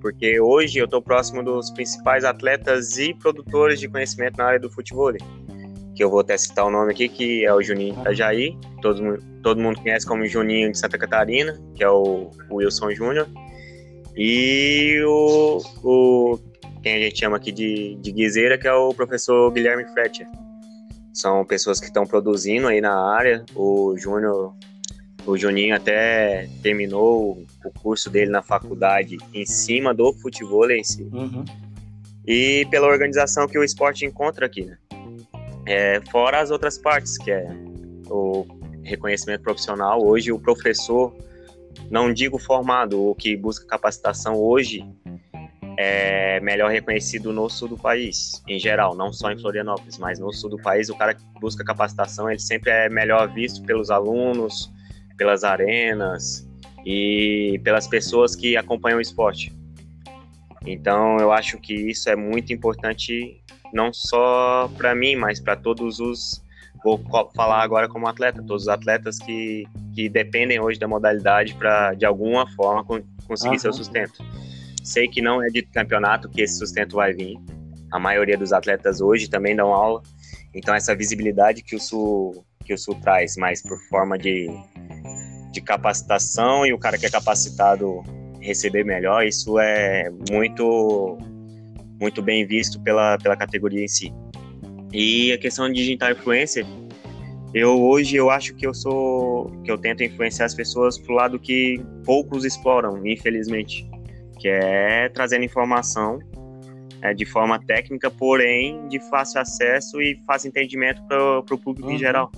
porque 0.01 0.41
hoje 0.41 0.79
eu 0.79 0.85
estou 0.85 1.01
próximo 1.01 1.43
dos 1.43 1.69
principais 1.69 2.25
atletas 2.25 2.97
e 2.97 3.13
produtores 3.13 3.79
de 3.79 3.87
conhecimento 3.87 4.37
na 4.37 4.45
área 4.45 4.59
do 4.59 4.69
futebol. 4.69 5.13
Que 5.13 6.03
eu 6.03 6.09
vou 6.09 6.21
até 6.21 6.37
citar 6.37 6.65
o 6.65 6.71
nome 6.71 6.91
aqui, 6.91 7.07
que 7.07 7.45
é 7.45 7.53
o 7.53 7.61
Juninho 7.61 7.99
Itajaí, 8.01 8.57
todo, 8.81 9.19
todo 9.43 9.61
mundo 9.61 9.79
conhece 9.79 10.05
como 10.05 10.25
Juninho 10.25 10.71
de 10.71 10.77
Santa 10.77 10.97
Catarina, 10.97 11.61
que 11.75 11.83
é 11.83 11.89
o, 11.89 12.31
o 12.49 12.55
Wilson 12.55 12.91
Júnior, 12.91 13.27
e 14.17 14.99
o, 15.05 15.61
o 15.83 16.39
quem 16.81 16.95
a 16.95 16.99
gente 16.99 17.19
chama 17.19 17.37
aqui 17.37 17.51
de, 17.51 17.95
de 18.01 18.11
Guizeira, 18.11 18.57
que 18.57 18.67
é 18.67 18.73
o 18.73 18.93
professor 18.93 19.51
Guilherme 19.51 19.85
Fletcher. 19.93 20.27
São 21.13 21.45
pessoas 21.45 21.79
que 21.79 21.87
estão 21.87 22.05
produzindo 22.05 22.67
aí 22.67 22.81
na 22.81 22.95
área. 22.95 23.45
O 23.55 23.95
Júnior 23.97 24.53
o 25.25 25.37
Juninho 25.37 25.75
até 25.75 26.49
terminou 26.63 27.45
o 27.63 27.71
curso 27.81 28.09
dele 28.09 28.31
na 28.31 28.41
faculdade 28.41 29.17
em 29.33 29.45
cima 29.45 29.93
do 29.93 30.13
futebol 30.13 30.69
em 30.71 30.83
si. 30.83 31.03
Uhum. 31.11 31.45
E 32.25 32.65
pela 32.69 32.87
organização 32.87 33.47
que 33.47 33.57
o 33.57 33.63
esporte 33.63 34.05
encontra 34.05 34.45
aqui, 34.45 34.63
né? 34.63 34.77
É, 35.65 36.01
fora 36.11 36.41
as 36.41 36.49
outras 36.49 36.77
partes, 36.77 37.17
que 37.17 37.31
é 37.31 37.47
o 38.09 38.45
reconhecimento 38.83 39.41
profissional. 39.41 40.03
Hoje, 40.03 40.31
o 40.31 40.39
professor, 40.39 41.15
não 41.89 42.13
digo 42.13 42.39
formado, 42.39 43.09
o 43.09 43.15
que 43.15 43.35
busca 43.35 43.65
capacitação 43.65 44.35
hoje, 44.35 44.85
é 45.77 46.39
melhor 46.39 46.71
reconhecido 46.71 47.31
no 47.31 47.49
sul 47.49 47.67
do 47.67 47.77
país, 47.77 48.41
em 48.47 48.59
geral, 48.59 48.95
não 48.95 49.11
só 49.11 49.31
em 49.31 49.39
Florianópolis, 49.39 49.97
mas 49.97 50.19
no 50.19 50.31
sul 50.33 50.49
do 50.49 50.57
país, 50.57 50.89
o 50.89 50.95
cara 50.95 51.13
que 51.13 51.23
busca 51.39 51.63
capacitação, 51.63 52.29
ele 52.29 52.39
sempre 52.39 52.71
é 52.71 52.89
melhor 52.89 53.31
visto 53.31 53.63
pelos 53.63 53.89
alunos, 53.89 54.71
pelas 55.17 55.43
arenas 55.43 56.47
e 56.85 57.59
pelas 57.63 57.87
pessoas 57.87 58.35
que 58.35 58.57
acompanham 58.57 58.97
o 58.97 59.01
esporte. 59.01 59.53
Então, 60.65 61.17
eu 61.17 61.31
acho 61.31 61.57
que 61.57 61.73
isso 61.73 62.09
é 62.09 62.15
muito 62.15 62.53
importante, 62.53 63.41
não 63.73 63.91
só 63.91 64.69
para 64.77 64.93
mim, 64.93 65.15
mas 65.15 65.39
para 65.39 65.55
todos 65.55 65.99
os. 65.99 66.43
Vou 66.83 66.99
falar 67.35 67.61
agora 67.61 67.87
como 67.87 68.07
atleta, 68.07 68.41
todos 68.41 68.63
os 68.63 68.67
atletas 68.67 69.19
que, 69.19 69.67
que 69.93 70.09
dependem 70.09 70.59
hoje 70.59 70.79
da 70.79 70.87
modalidade 70.87 71.53
para, 71.53 71.93
de 71.93 72.05
alguma 72.05 72.47
forma, 72.55 72.83
conseguir 73.27 73.53
uhum. 73.53 73.59
seu 73.59 73.73
sustento. 73.73 74.23
Sei 74.83 75.07
que 75.07 75.21
não 75.21 75.43
é 75.43 75.47
de 75.47 75.61
campeonato 75.63 76.29
que 76.29 76.41
esse 76.41 76.57
sustento 76.57 76.95
vai 76.95 77.13
vir. 77.13 77.37
A 77.91 77.99
maioria 77.99 78.37
dos 78.37 78.53
atletas 78.53 79.01
hoje 79.01 79.29
também 79.29 79.55
dão 79.55 79.73
aula. 79.73 80.01
Então, 80.53 80.73
essa 80.73 80.95
visibilidade 80.95 81.61
que 81.61 81.75
o 81.75 81.79
Sul, 81.79 82.45
que 82.65 82.73
o 82.73 82.77
Sul 82.77 82.95
traz, 82.95 83.35
mais 83.37 83.61
por 83.61 83.79
forma 83.89 84.17
de 84.17 84.47
de 85.51 85.61
capacitação 85.61 86.65
e 86.65 86.73
o 86.73 86.79
cara 86.79 86.97
que 86.97 87.05
é 87.05 87.09
capacitado 87.09 88.01
receber 88.39 88.83
melhor, 88.83 89.25
isso 89.25 89.59
é 89.59 90.09
muito 90.29 91.17
muito 91.99 92.21
bem 92.21 92.47
visto 92.47 92.81
pela, 92.81 93.17
pela 93.19 93.37
categoria 93.37 93.83
em 93.83 93.87
si. 93.87 94.11
E 94.91 95.31
a 95.31 95.37
questão 95.37 95.67
de 95.67 95.75
digital 95.75 96.11
influencer, 96.11 96.65
eu 97.53 97.79
hoje 97.79 98.15
eu 98.15 98.31
acho 98.31 98.55
que 98.55 98.65
eu 98.65 98.73
sou 98.73 99.51
que 99.63 99.71
eu 99.71 99.77
tento 99.77 100.03
influenciar 100.03 100.45
as 100.45 100.55
pessoas 100.55 100.97
pro 100.97 101.13
lado 101.13 101.37
que 101.37 101.79
poucos 102.03 102.43
exploram, 102.43 103.05
infelizmente, 103.05 103.87
que 104.41 104.47
é 104.47 105.07
trazendo 105.09 105.45
informação 105.45 106.17
é, 107.01 107.13
de 107.13 107.25
forma 107.25 107.63
técnica, 107.63 108.09
porém 108.09 108.87
de 108.87 108.99
fácil 109.09 109.39
acesso 109.39 110.01
e 110.01 110.19
fácil 110.25 110.49
entendimento 110.49 111.01
para 111.03 111.37
o 111.37 111.57
público 111.57 111.87
uhum. 111.87 111.95
em 111.95 111.97
geral. 111.97 112.31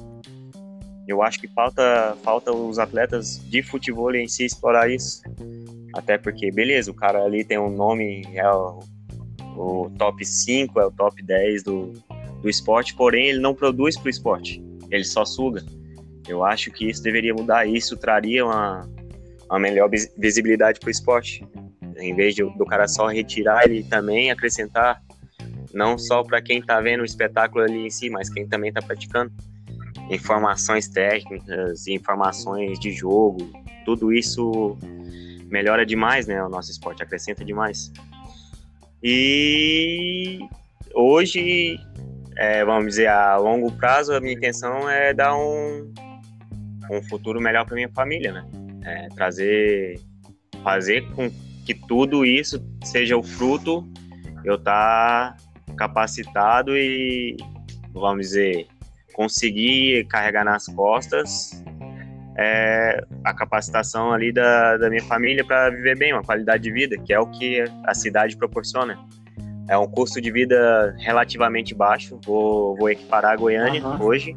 Eu 1.07 1.21
acho 1.21 1.39
que 1.39 1.47
falta, 1.47 2.15
falta 2.23 2.51
os 2.51 2.79
atletas 2.79 3.41
de 3.49 3.61
futebol 3.63 4.13
em 4.15 4.27
si 4.27 4.45
explorar 4.45 4.89
isso. 4.89 5.21
Até 5.93 6.17
porque, 6.17 6.51
beleza, 6.51 6.91
o 6.91 6.93
cara 6.93 7.23
ali 7.23 7.43
tem 7.43 7.57
um 7.57 7.69
nome, 7.69 8.25
é 8.33 8.49
o, 8.49 8.79
o 9.55 9.89
top 9.97 10.25
5, 10.25 10.79
é 10.79 10.85
o 10.85 10.91
top 10.91 11.21
10 11.21 11.63
do, 11.63 11.93
do 12.41 12.49
esporte, 12.49 12.95
porém 12.95 13.27
ele 13.27 13.39
não 13.39 13.53
produz 13.53 13.97
para 13.97 14.07
o 14.07 14.09
esporte, 14.09 14.63
ele 14.89 15.03
só 15.03 15.25
suga. 15.25 15.63
Eu 16.27 16.43
acho 16.43 16.71
que 16.71 16.89
isso 16.89 17.03
deveria 17.03 17.33
mudar, 17.33 17.67
isso 17.67 17.97
traria 17.97 18.45
uma, 18.45 18.89
uma 19.49 19.59
melhor 19.59 19.89
visibilidade 20.17 20.79
para 20.79 20.87
o 20.87 20.91
esporte. 20.91 21.45
Em 21.97 22.15
vez 22.15 22.35
de, 22.35 22.43
do 22.43 22.65
cara 22.65 22.87
só 22.87 23.07
retirar, 23.07 23.65
ele 23.65 23.83
também 23.83 24.31
acrescentar, 24.31 25.01
não 25.73 25.97
só 25.97 26.23
para 26.23 26.41
quem 26.41 26.59
está 26.59 26.79
vendo 26.79 27.01
o 27.01 27.05
espetáculo 27.05 27.63
ali 27.63 27.87
em 27.87 27.89
si, 27.89 28.09
mas 28.09 28.29
quem 28.29 28.47
também 28.47 28.69
está 28.69 28.81
praticando. 28.81 29.31
Informações 30.09 30.87
técnicas, 30.87 31.87
informações 31.87 32.79
de 32.79 32.91
jogo, 32.91 33.51
tudo 33.85 34.13
isso 34.13 34.77
melhora 35.49 35.85
demais, 35.85 36.27
né? 36.27 36.43
O 36.43 36.49
nosso 36.49 36.71
esporte 36.71 37.03
acrescenta 37.03 37.45
demais. 37.45 37.91
E 39.01 40.39
hoje, 40.93 41.77
é, 42.37 42.63
vamos 42.65 42.87
dizer, 42.87 43.07
a 43.07 43.37
longo 43.37 43.71
prazo, 43.73 44.13
a 44.13 44.19
minha 44.19 44.33
intenção 44.33 44.89
é 44.89 45.13
dar 45.13 45.35
um, 45.35 45.93
um 46.89 47.03
futuro 47.03 47.39
melhor 47.39 47.65
para 47.65 47.75
minha 47.75 47.89
família, 47.89 48.31
né? 48.31 48.45
É, 48.85 49.07
trazer, 49.09 49.99
fazer 50.63 51.07
com 51.13 51.29
que 51.65 51.73
tudo 51.73 52.25
isso 52.25 52.63
seja 52.83 53.17
o 53.17 53.23
fruto 53.23 53.87
eu 54.43 54.55
estar 54.55 55.35
tá 55.35 55.73
capacitado 55.75 56.75
e, 56.77 57.37
vamos 57.93 58.27
dizer, 58.27 58.67
conseguir 59.13 60.05
carregar 60.07 60.43
nas 60.43 60.65
costas 60.67 61.63
é, 62.37 63.05
a 63.23 63.33
capacitação 63.33 64.11
ali 64.11 64.31
da, 64.31 64.77
da 64.77 64.89
minha 64.89 65.03
família 65.03 65.45
para 65.45 65.69
viver 65.69 65.97
bem, 65.97 66.13
uma 66.13 66.23
qualidade 66.23 66.63
de 66.63 66.71
vida, 66.71 66.97
que 66.97 67.13
é 67.13 67.19
o 67.19 67.27
que 67.27 67.63
a 67.85 67.93
cidade 67.93 68.35
proporciona. 68.35 68.97
É 69.69 69.77
um 69.77 69.87
custo 69.87 70.19
de 70.19 70.29
vida 70.31 70.93
relativamente 70.99 71.73
baixo, 71.73 72.19
vou, 72.25 72.75
vou 72.75 72.89
equiparar 72.89 73.33
a 73.33 73.35
Goiânia 73.35 73.85
uhum. 73.85 74.01
hoje, 74.01 74.35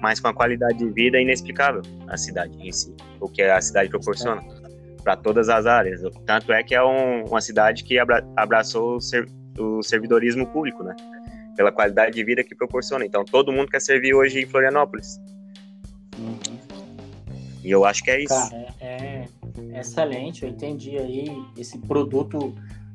mas 0.00 0.18
com 0.18 0.28
a 0.28 0.34
qualidade 0.34 0.78
de 0.78 0.90
vida 0.90 1.20
inexplicável 1.20 1.82
a 2.08 2.16
cidade 2.16 2.56
em 2.60 2.72
si, 2.72 2.94
o 3.20 3.28
que 3.28 3.42
a 3.42 3.60
cidade 3.60 3.88
proporciona 3.90 4.42
para 5.06 5.16
todas 5.16 5.48
as 5.48 5.66
áreas. 5.66 6.00
Tanto 6.26 6.52
é 6.52 6.64
que 6.64 6.74
é 6.74 6.82
um, 6.82 7.26
uma 7.26 7.40
cidade 7.40 7.84
que 7.84 7.96
abra, 7.96 8.26
abraçou 8.36 8.96
o, 8.96 9.00
ser, 9.00 9.28
o 9.56 9.80
servidorismo 9.80 10.44
público, 10.48 10.82
né? 10.82 10.96
Pela 11.54 11.70
qualidade 11.70 12.16
de 12.16 12.24
vida 12.24 12.42
que 12.42 12.56
proporciona. 12.56 13.06
Então 13.06 13.24
todo 13.24 13.52
mundo 13.52 13.68
quer 13.68 13.80
servir 13.80 14.14
hoje 14.14 14.40
em 14.40 14.46
Florianópolis. 14.46 15.20
Uhum. 16.18 16.58
E 17.62 17.70
eu 17.70 17.84
acho 17.84 18.02
que 18.02 18.10
é 18.10 18.20
isso. 18.20 18.34
Cara, 18.34 18.74
é, 18.80 19.28
é 19.70 19.80
excelente. 19.80 20.42
Eu 20.42 20.50
entendi 20.50 20.98
aí 20.98 21.28
esse 21.56 21.78
produto 21.78 22.52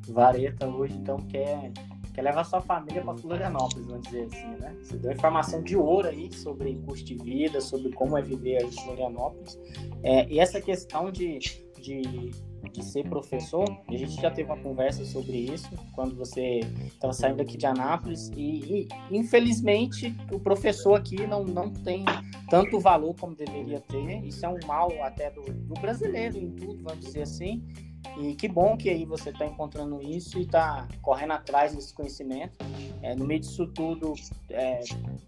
vareta 0.10 0.67
hoje, 0.67 0.93
então 0.95 1.15
quer 1.17 1.71
quer 2.13 2.24
levar 2.24 2.43
sua 2.43 2.60
família 2.60 3.02
para 3.02 3.15
Florianópolis, 3.15 3.88
vamos 3.88 4.02
dizer 4.02 4.26
assim, 4.26 4.47
né? 4.60 4.76
Você 4.82 4.97
deu 4.97 5.13
informação 5.13 5.62
de 5.62 5.78
ouro 5.78 6.10
aí 6.10 6.30
sobre 6.34 6.76
custo 6.86 7.06
de 7.06 7.15
vida, 7.15 7.62
sobre 7.62 7.89
como 7.93 8.17
é 8.17 8.21
viver 8.21 8.58
aí 8.58 8.67
em 8.67 8.84
Florianópolis. 8.84 9.58
É, 10.04 10.28
e 10.28 10.39
essa 10.39 10.60
questão 10.60 11.10
de, 11.10 11.39
de, 11.82 12.32
de 12.72 12.84
ser 12.86 13.04
professor, 13.10 13.65
a 13.88 13.98
gente 13.98 14.22
já 14.22 14.30
teve 14.30 14.50
uma 14.50 14.62
conversa 14.62 15.04
sobre 15.06 15.38
isso 15.38 15.70
quando 15.94 16.15
você 16.15 16.60
estava 16.86 17.12
saindo 17.12 17.41
aqui 17.41 17.58
de 17.58 17.65
Anápolis 17.65 18.30
e, 18.36 18.88
e, 19.10 19.17
infelizmente 19.17 20.15
o 20.32 20.39
professor 20.39 20.94
aqui 20.94 21.26
não, 21.26 21.44
não 21.44 21.72
tem 21.72 22.06
tanto 22.50 22.80
valor 22.80 23.15
como 23.20 23.36
deveria 23.36 23.82
ter. 23.82 24.24
Isso 24.24 24.46
é 24.46 24.50
um 24.50 24.60
mal 24.65 24.91
até 25.02 25.32
do, 25.32 25.41
do 25.41 25.74
brasileiro 25.82 26.38
em 26.38 26.52
tudo, 26.52 26.84
vamos 26.84 27.04
dizer 27.06 27.24
assim. 27.24 27.63
E 28.18 28.36
que 28.36 28.48
bom 28.48 28.76
que 28.76 28.90
aí 28.90 29.06
você 29.06 29.30
está 29.30 29.46
encontrando 29.46 30.02
isso 30.02 30.38
e 30.38 30.44
está 30.44 30.88
correndo 31.02 31.32
atrás 31.32 31.76
desse 31.76 31.94
conhecimento. 31.94 32.58
É, 33.02 33.16
no 33.16 33.26
meio 33.26 33.40
disso 33.40 33.68
tudo, 33.68 34.14
é, 34.50 34.82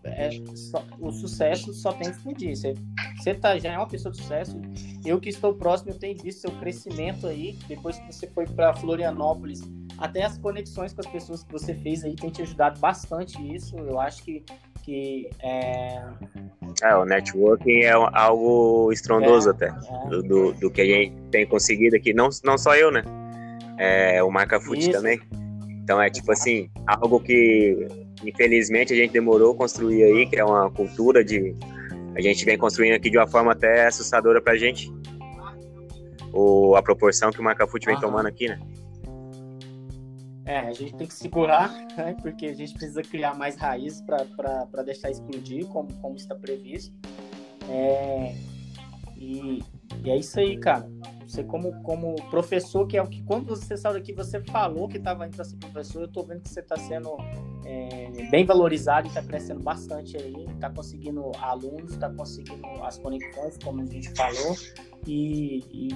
é, 0.04 0.30
só, 0.56 0.84
o 1.00 1.12
sucesso 1.12 1.74
só 1.74 1.92
tem 1.92 2.10
que 2.10 2.18
explodir. 2.18 2.56
Você, 2.56 2.74
você 3.18 3.34
tá, 3.34 3.58
já 3.58 3.74
é 3.74 3.78
uma 3.78 3.88
pessoa 3.88 4.12
de 4.12 4.18
sucesso. 4.18 4.60
Eu 5.06 5.20
que 5.20 5.30
estou 5.30 5.54
próximo, 5.54 5.92
eu 5.92 6.00
tenho 6.00 6.18
visto 6.22 6.42
seu 6.42 6.52
crescimento 6.60 7.28
aí. 7.28 7.58
Depois 7.68 7.98
que 7.98 8.12
você 8.12 8.28
foi 8.28 8.46
para 8.46 8.74
Florianópolis, 8.74 9.62
até 9.98 10.24
as 10.24 10.38
conexões 10.38 10.94
com 10.94 11.02
as 11.02 11.08
pessoas 11.08 11.44
que 11.44 11.52
você 11.52 11.74
fez 11.74 12.04
aí 12.04 12.16
tem 12.16 12.30
te 12.30 12.42
ajudado 12.42 12.80
bastante 12.80 13.42
isso. 13.54 13.78
Eu 13.78 14.00
acho 14.00 14.24
que 14.24 14.44
que 14.84 15.30
é... 15.42 16.02
é 16.84 16.96
o 16.96 17.06
networking 17.06 17.80
é 17.84 17.92
algo 17.92 18.92
estrondoso 18.92 19.50
é, 19.50 19.52
até 19.52 19.68
é. 19.68 20.10
Do, 20.10 20.54
do 20.54 20.70
que 20.70 20.82
a 20.82 20.86
gente 20.86 21.16
tem 21.32 21.48
conseguido 21.48 21.96
aqui. 21.96 22.14
Não, 22.14 22.30
não 22.44 22.58
só 22.58 22.76
eu 22.76 22.92
né? 22.92 23.04
É, 23.80 24.22
o 24.22 24.30
Marca 24.30 24.60
Foot 24.60 24.92
também. 24.92 25.20
Então 25.84 26.02
é 26.02 26.10
tipo 26.10 26.32
assim 26.32 26.70
algo 26.86 27.20
que 27.20 27.88
infelizmente 28.24 28.94
a 28.94 28.96
gente 28.96 29.12
demorou 29.12 29.54
a 29.54 29.56
construir 29.56 30.04
aí 30.04 30.26
que 30.26 30.38
é 30.38 30.46
uma 30.46 30.70
cultura 30.72 31.24
de 31.24 31.56
a 32.16 32.22
gente 32.22 32.46
vem 32.46 32.58
construindo 32.58 32.94
aqui 32.94 33.10
de 33.10 33.18
uma 33.18 33.28
forma 33.28 33.54
até 33.54 33.88
assustadora 33.88 34.40
pra 34.42 34.56
gente. 34.56 34.92
O, 36.32 36.76
a 36.76 36.82
proporção 36.82 37.32
que 37.32 37.40
o 37.40 37.44
Marca 37.44 37.68
Foot 37.68 37.86
vem 37.86 38.00
tomando 38.00 38.28
aqui 38.28 38.48
né 38.48 38.60
é, 40.46 40.60
a 40.60 40.74
gente 40.74 40.96
tem 40.96 41.08
que 41.08 41.14
segurar, 41.14 41.72
né, 41.96 42.16
porque 42.22 42.48
a 42.48 42.54
gente 42.54 42.74
precisa 42.74 43.02
criar 43.02 43.36
mais 43.36 43.56
raízes 43.56 44.02
para 44.02 44.84
deixar 44.84 45.10
explodir, 45.10 45.66
como, 45.68 45.94
como 45.96 46.16
está 46.16 46.36
previsto. 46.36 46.94
É, 47.70 48.36
e, 49.16 49.64
e, 50.04 50.10
é 50.10 50.18
isso 50.18 50.40
aí, 50.40 50.58
cara. 50.58 50.90
Você, 51.26 51.44
como, 51.44 51.82
como 51.82 52.16
professor, 52.30 52.86
que 52.86 52.98
é 52.98 53.02
o 53.02 53.08
que 53.08 53.24
quando 53.24 53.48
você 53.48 53.78
saiu 53.78 53.94
daqui, 53.94 54.14
você 54.14 54.44
falou 54.44 54.88
que 54.88 54.98
estava 54.98 55.26
indo 55.26 55.36
para 55.36 55.46
ser 55.46 55.56
professor, 55.56 56.02
eu 56.02 56.08
estou 56.08 56.26
vendo 56.26 56.42
que 56.42 56.50
você 56.50 56.60
está 56.60 56.76
sendo 56.78 57.18
é, 57.66 58.28
bem 58.30 58.46
valorizado 58.46 59.08
está 59.08 59.24
crescendo 59.24 59.62
bastante 59.62 60.18
aí, 60.18 60.46
está 60.54 60.70
conseguindo 60.70 61.32
alunos, 61.40 61.94
está 61.94 62.10
conseguindo 62.10 62.68
as 62.84 62.98
conexões, 62.98 63.58
como 63.64 63.82
a 63.82 63.86
gente 63.86 64.10
falou, 64.14 64.56
e, 65.08 65.64
e 65.72 65.88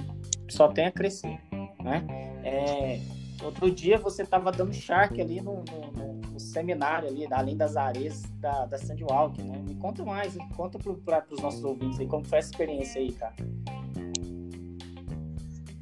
só 0.50 0.68
tem 0.68 0.86
a 0.86 0.92
crescer. 0.92 1.38
Né? 1.82 2.06
É, 2.42 3.00
Outro 3.42 3.70
dia 3.70 3.98
você 3.98 4.22
estava 4.22 4.50
dando 4.50 4.72
shark 4.72 5.20
ali 5.20 5.40
no, 5.40 5.62
no, 5.64 6.12
no, 6.32 6.40
seminário 6.40 7.08
ali, 7.08 7.26
além 7.30 7.56
das 7.56 7.76
areias 7.76 8.22
da, 8.40 8.66
da 8.66 8.78
Sandwalk, 8.78 9.40
né? 9.42 9.58
Me 9.58 9.74
conta 9.76 10.04
mais, 10.04 10.36
conta 10.56 10.78
para 10.78 11.24
os 11.30 11.40
nossos 11.40 11.62
ouvintes 11.62 12.00
aí 12.00 12.06
como 12.06 12.24
foi 12.24 12.38
essa 12.38 12.50
experiência 12.50 13.00
aí, 13.00 13.12
cara. 13.12 13.34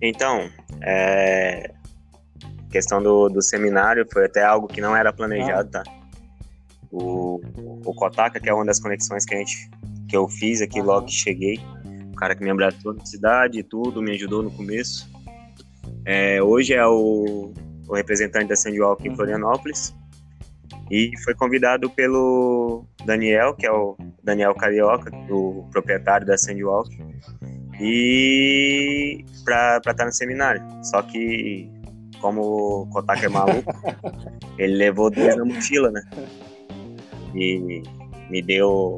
Então, 0.00 0.50
é... 0.82 1.72
questão 2.70 3.02
do, 3.02 3.28
do 3.28 3.42
seminário 3.42 4.06
foi 4.12 4.26
até 4.26 4.44
algo 4.44 4.66
que 4.66 4.80
não 4.80 4.94
era 4.94 5.12
planejado, 5.12 5.70
tá? 5.70 5.82
O, 6.90 7.40
o 7.84 7.94
Kotaka, 7.94 8.38
que 8.38 8.48
é 8.48 8.54
uma 8.54 8.64
das 8.64 8.78
conexões 8.78 9.24
que 9.24 9.34
a 9.34 9.38
gente 9.38 9.70
que 10.08 10.16
eu 10.16 10.28
fiz 10.28 10.60
aqui 10.60 10.80
logo 10.80 11.06
que 11.06 11.12
cheguei, 11.12 11.58
o 12.12 12.16
cara 12.16 12.34
que 12.34 12.44
me 12.44 12.50
abraçou 12.50 12.94
na 12.94 13.04
cidade 13.04 13.58
e 13.58 13.62
tudo, 13.62 14.00
me 14.00 14.12
ajudou 14.12 14.42
no 14.42 14.50
começo. 14.50 15.15
É, 16.06 16.40
hoje 16.40 16.72
é 16.72 16.86
o, 16.86 17.52
o, 17.88 17.94
representante 17.94 18.46
da 18.46 18.54
Sandwalk 18.54 19.04
em 19.04 19.10
uhum. 19.10 19.16
Florianópolis 19.16 19.92
e 20.88 21.10
foi 21.24 21.34
convidado 21.34 21.90
pelo 21.90 22.86
Daniel, 23.04 23.54
que 23.54 23.66
é 23.66 23.72
o 23.72 23.96
Daniel 24.22 24.54
Carioca, 24.54 25.10
o 25.28 25.68
proprietário 25.72 26.24
da 26.24 26.38
Sandwalk, 26.38 26.96
e 27.80 29.24
para 29.44 29.78
estar 29.78 29.94
tá 29.94 30.04
no 30.04 30.12
seminário. 30.12 30.62
Só 30.84 31.02
que, 31.02 31.68
como 32.20 32.40
o 32.82 32.86
Kotaka 32.86 33.26
é 33.26 33.28
maluco, 33.28 33.72
ele 34.56 34.76
levou 34.76 35.10
dois 35.10 35.36
na 35.36 35.44
mochila, 35.44 35.90
né? 35.90 36.02
E 37.34 37.82
me 38.30 38.40
deu, 38.40 38.96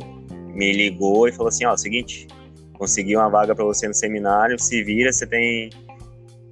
me 0.49 0.73
ligou 0.73 1.27
e 1.27 1.33
falou 1.33 1.49
assim: 1.49 1.65
ó, 1.65 1.75
seguinte, 1.75 2.29
consegui 2.75 3.17
uma 3.17 3.31
vaga 3.31 3.55
para 3.55 3.65
você 3.65 3.89
no 3.89 3.95
seminário, 3.95 4.59
se 4.59 4.85
vira, 4.85 5.11
você 5.11 5.27
tem 5.27 5.71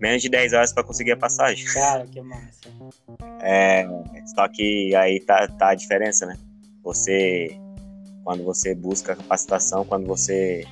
menos 0.00 0.22
de 0.22 0.28
10 0.28 0.52
horas 0.52 0.72
para 0.72 0.84
conseguir 0.84 1.12
a 1.12 1.16
passagem. 1.16 1.64
Cara, 1.72 2.06
que 2.06 2.20
massa. 2.20 2.60
É, 3.40 3.86
só 4.34 4.48
que 4.48 4.94
aí 4.94 5.20
tá, 5.20 5.46
tá 5.48 5.70
a 5.70 5.74
diferença, 5.74 6.26
né? 6.26 6.36
Você, 6.82 7.56
quando 8.24 8.44
você 8.44 8.74
busca 8.74 9.16
capacitação, 9.16 9.84
quando 9.84 10.06
você 10.06 10.66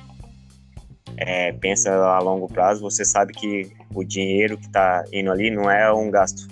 é, 1.17 1.51
pensa 1.53 1.93
a 1.93 2.19
longo 2.19 2.47
prazo, 2.47 2.81
você 2.81 3.05
sabe 3.05 3.33
que 3.33 3.71
o 3.93 4.03
dinheiro 4.03 4.57
que 4.57 4.65
está 4.65 5.03
indo 5.11 5.31
ali 5.31 5.49
não 5.49 5.69
é 5.69 5.91
um 5.91 6.09
gasto, 6.09 6.47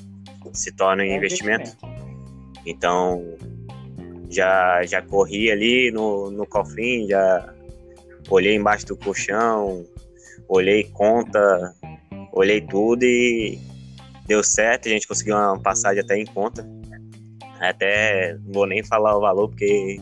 se 0.53 0.71
torna 0.71 1.03
um 1.03 1.05
é 1.05 1.15
investimento. 1.15 1.69
investimento. 1.69 1.93
Então, 2.65 3.23
já, 4.29 4.83
já 4.85 5.01
corri 5.01 5.51
ali 5.51 5.91
no, 5.91 6.31
no 6.31 6.45
cofrinho, 6.45 7.07
já 7.07 7.53
olhei 8.29 8.55
embaixo 8.55 8.85
do 8.85 8.97
colchão, 8.97 9.85
olhei 10.47 10.83
conta, 10.85 11.75
olhei 12.33 12.59
tudo 12.59 13.03
e 13.03 13.59
deu 14.25 14.43
certo, 14.43 14.87
a 14.87 14.91
gente 14.91 15.07
conseguiu 15.07 15.35
uma 15.35 15.59
passagem 15.59 16.01
até 16.01 16.17
em 16.17 16.25
conta. 16.25 16.67
Até 17.59 18.35
não 18.43 18.53
vou 18.53 18.67
nem 18.67 18.83
falar 18.83 19.15
o 19.15 19.21
valor, 19.21 19.49
porque 19.49 19.97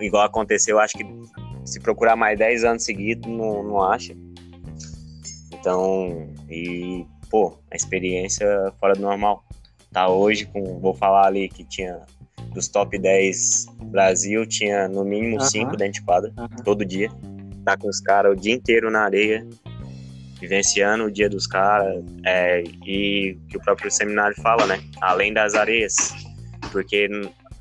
igual 0.00 0.24
aconteceu, 0.24 0.78
acho 0.78 0.98
que 0.98 1.06
se 1.64 1.80
procurar 1.80 2.16
mais 2.16 2.38
10 2.38 2.64
anos 2.64 2.84
seguidos, 2.84 3.30
não, 3.30 3.62
não 3.62 3.82
acha. 3.82 4.14
Então, 5.52 6.28
e, 6.48 7.06
pô, 7.30 7.56
a 7.70 7.76
experiência 7.76 8.46
fora 8.78 8.94
do 8.94 9.02
normal. 9.02 9.44
Tá 9.92 10.08
hoje 10.08 10.46
com, 10.46 10.78
vou 10.78 10.94
falar 10.94 11.26
ali 11.26 11.48
que 11.48 11.64
tinha 11.64 12.00
dos 12.54 12.68
top 12.68 12.96
10 12.98 13.66
Brasil, 13.84 14.46
tinha 14.46 14.88
no 14.88 15.04
mínimo 15.04 15.40
5 15.40 15.76
dentro 15.76 15.94
de 15.94 16.02
quadra, 16.02 16.32
todo 16.64 16.84
dia. 16.84 17.10
Tá 17.64 17.76
com 17.76 17.88
os 17.88 18.00
caras 18.00 18.32
o 18.32 18.40
dia 18.40 18.54
inteiro 18.54 18.90
na 18.90 19.02
areia, 19.02 19.46
vivenciando 20.40 21.04
o 21.04 21.10
dia 21.10 21.28
dos 21.28 21.46
caras, 21.46 22.02
é, 22.24 22.62
e 22.86 23.38
que 23.48 23.56
o 23.56 23.60
próprio 23.60 23.90
seminário 23.90 24.34
fala, 24.40 24.66
né? 24.66 24.80
Além 25.00 25.32
das 25.32 25.54
areias, 25.54 25.94
porque 26.72 27.08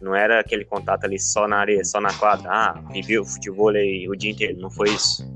não 0.01 0.15
era 0.15 0.39
aquele 0.39 0.63
contato 0.63 1.03
ali 1.03 1.19
só 1.19 1.47
na 1.47 1.57
areia, 1.57 1.83
só 1.83 1.99
na 1.99 2.13
quadra. 2.13 2.49
Ah, 2.49 2.81
vivi 2.91 3.19
o 3.19 3.25
futebol 3.25 3.67
o 3.69 4.15
dia 4.15 4.31
inteiro. 4.31 4.59
Não 4.59 4.71
foi 4.71 4.89
isso. 4.89 5.27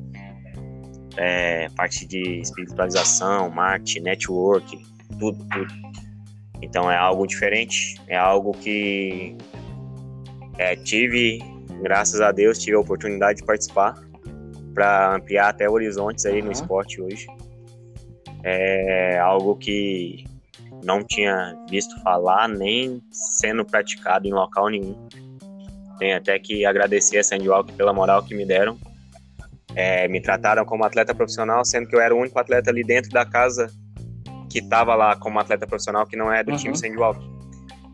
É, 1.17 1.69
parte 1.75 2.07
de 2.07 2.39
espiritualização, 2.39 3.49
marketing, 3.49 3.99
network, 3.99 4.85
tudo, 5.19 5.45
tudo. 5.49 5.73
Então 6.61 6.89
é 6.89 6.97
algo 6.97 7.27
diferente, 7.27 8.01
é 8.07 8.15
algo 8.15 8.53
que 8.53 9.37
é, 10.57 10.75
tive, 10.77 11.39
graças 11.81 12.21
a 12.21 12.31
Deus, 12.31 12.57
tive 12.57 12.77
a 12.77 12.79
oportunidade 12.79 13.39
de 13.39 13.45
participar 13.45 14.01
para 14.73 15.15
ampliar 15.15 15.49
até 15.49 15.69
horizontes 15.69 16.25
aí 16.25 16.39
uhum. 16.39 16.47
no 16.47 16.51
esporte 16.51 17.01
hoje. 17.01 17.27
É 18.43 19.19
algo 19.19 19.55
que 19.55 20.25
não 20.83 21.03
tinha 21.03 21.55
visto 21.69 21.97
falar 22.01 22.47
nem 22.49 23.01
sendo 23.11 23.65
praticado 23.65 24.27
em 24.27 24.33
local 24.33 24.69
nenhum. 24.69 25.07
Tenho 25.97 26.17
até 26.17 26.37
que 26.39 26.65
agradecer 26.65 27.19
a 27.19 27.23
Sandwalk 27.23 27.71
pela 27.73 27.93
moral 27.93 28.23
que 28.23 28.35
me 28.35 28.45
deram. 28.45 28.77
É, 29.75 30.07
me 30.07 30.21
trataram 30.21 30.65
como 30.65 30.83
atleta 30.83 31.15
profissional, 31.15 31.63
sendo 31.65 31.87
que 31.87 31.95
eu 31.95 32.01
era 32.01 32.13
o 32.13 32.19
único 32.19 32.37
atleta 32.37 32.69
ali 32.69 32.83
dentro 32.83 33.09
da 33.11 33.25
casa 33.25 33.67
que 34.49 34.59
estava 34.59 34.93
lá 34.93 35.15
como 35.15 35.39
atleta 35.39 35.65
profissional 35.65 36.05
que 36.05 36.15
não 36.15 36.31
é 36.31 36.43
do 36.43 36.51
uhum. 36.51 36.57
time 36.57 36.77
Sandwalk. 36.77 37.19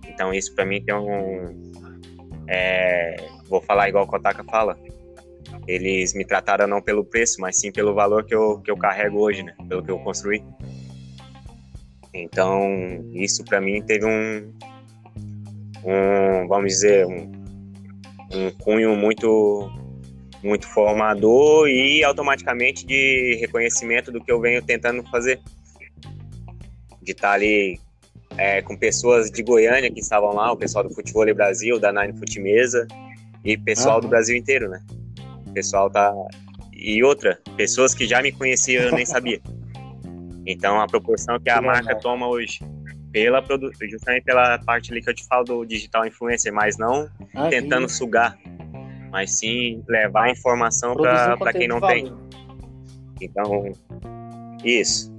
Então 0.08 0.34
isso 0.34 0.54
para 0.56 0.66
mim 0.66 0.84
tem 0.84 0.94
um, 0.94 1.70
é, 2.50 3.16
vou 3.48 3.62
falar 3.62 3.88
igual 3.88 4.04
o 4.04 4.08
Kotaka 4.08 4.44
fala. 4.44 4.78
Eles 5.70 6.16
me 6.16 6.26
trataram 6.26 6.66
não 6.66 6.82
pelo 6.82 7.06
preço, 7.06 7.40
mas 7.40 7.60
sim 7.60 7.72
pelo 7.72 7.94
valor 7.94 8.26
que 8.26 8.34
eu, 8.34 8.60
que 8.60 8.72
eu 8.72 8.76
carrego 8.76 9.20
hoje, 9.20 9.44
né? 9.44 9.54
Pelo 9.68 9.84
que 9.84 9.92
eu 9.92 10.00
construí. 10.00 10.44
Então, 12.12 13.08
isso 13.14 13.46
para 13.46 13.62
mim 13.62 13.80
teve 13.84 14.04
um, 14.04 14.52
um, 15.86 16.48
vamos 16.48 16.74
dizer, 16.74 17.06
um, 17.06 17.32
um 18.34 18.52
cunho 18.58 18.96
muito 18.96 19.70
muito 20.42 20.66
formador 20.68 21.68
e 21.68 22.04
automaticamente 22.04 22.84
de 22.84 23.38
reconhecimento 23.40 24.12
do 24.12 24.24
que 24.24 24.32
eu 24.32 24.42
venho 24.42 24.64
tentando 24.64 25.04
fazer. 25.12 25.40
De 27.00 27.12
estar 27.12 27.34
ali 27.34 27.80
é, 28.38 28.60
com 28.64 28.76
pessoas 28.76 29.30
de 29.30 29.44
Goiânia 29.44 29.92
que 29.92 30.00
estavam 30.00 30.34
lá, 30.34 30.52
o 30.52 30.58
pessoal 30.58 30.84
do 30.84 30.96
Futebol 30.96 31.32
Brasil, 31.36 31.80
da 31.80 31.94
Nine 31.94 32.18
Fute 32.18 32.40
Mesa 32.40 32.88
e 33.46 33.56
pessoal 33.56 33.98
ah. 33.98 34.02
do 34.02 34.08
Brasil 34.08 34.36
inteiro, 34.36 34.68
né? 34.68 34.82
O 35.50 35.54
pessoal 35.54 35.90
tá. 35.90 36.14
E 36.74 37.04
outra, 37.04 37.40
pessoas 37.58 37.94
que 37.94 38.06
já 38.06 38.22
me 38.22 38.32
conheciam 38.32 38.84
eu 38.84 38.92
nem 38.94 39.06
sabia. 39.06 39.42
Então 40.46 40.80
a 40.80 40.88
proporção 40.88 41.40
que 41.40 41.50
a 41.50 41.62
marca 41.62 41.96
toma 41.96 42.28
hoje 42.28 42.60
pela 43.12 43.44
justamente 43.90 44.24
pela 44.24 44.60
parte 44.60 44.92
ali 44.92 45.02
que 45.02 45.10
eu 45.10 45.14
te 45.14 45.26
falo 45.26 45.44
do 45.44 45.66
digital 45.66 46.06
influencer, 46.06 46.54
mas 46.54 46.78
não 46.78 47.10
ah, 47.36 47.50
tentando 47.50 47.90
sim. 47.90 47.96
sugar, 47.96 48.38
mas 49.12 49.38
sim 49.40 49.84
levar 49.88 50.26
a 50.26 50.32
informação 50.32 50.96
para 50.96 51.54
quem 51.54 51.68
não 51.68 51.82
tem. 51.82 52.14
Então, 53.22 53.72
isso. 54.64 55.12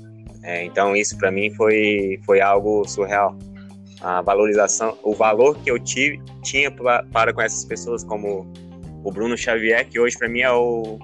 É, 0.42 0.64
então 0.64 0.96
isso 0.96 1.18
para 1.18 1.30
mim 1.30 1.50
foi, 1.54 2.18
foi 2.24 2.40
algo 2.40 2.86
surreal. 2.88 3.36
A 4.00 4.22
valorização, 4.22 4.96
o 5.02 5.14
valor 5.14 5.58
que 5.58 5.70
eu 5.70 5.78
tive, 5.78 6.18
tinha 6.42 6.70
pra, 6.70 7.04
para 7.12 7.34
com 7.34 7.42
essas 7.42 7.64
pessoas, 7.66 8.02
como 8.02 8.50
o 9.04 9.10
Bruno 9.10 9.36
Xavier, 9.36 9.86
que 9.88 9.98
hoje 9.98 10.16
para 10.16 10.28
mim 10.28 10.40
é 10.40 10.52
o. 10.52 10.98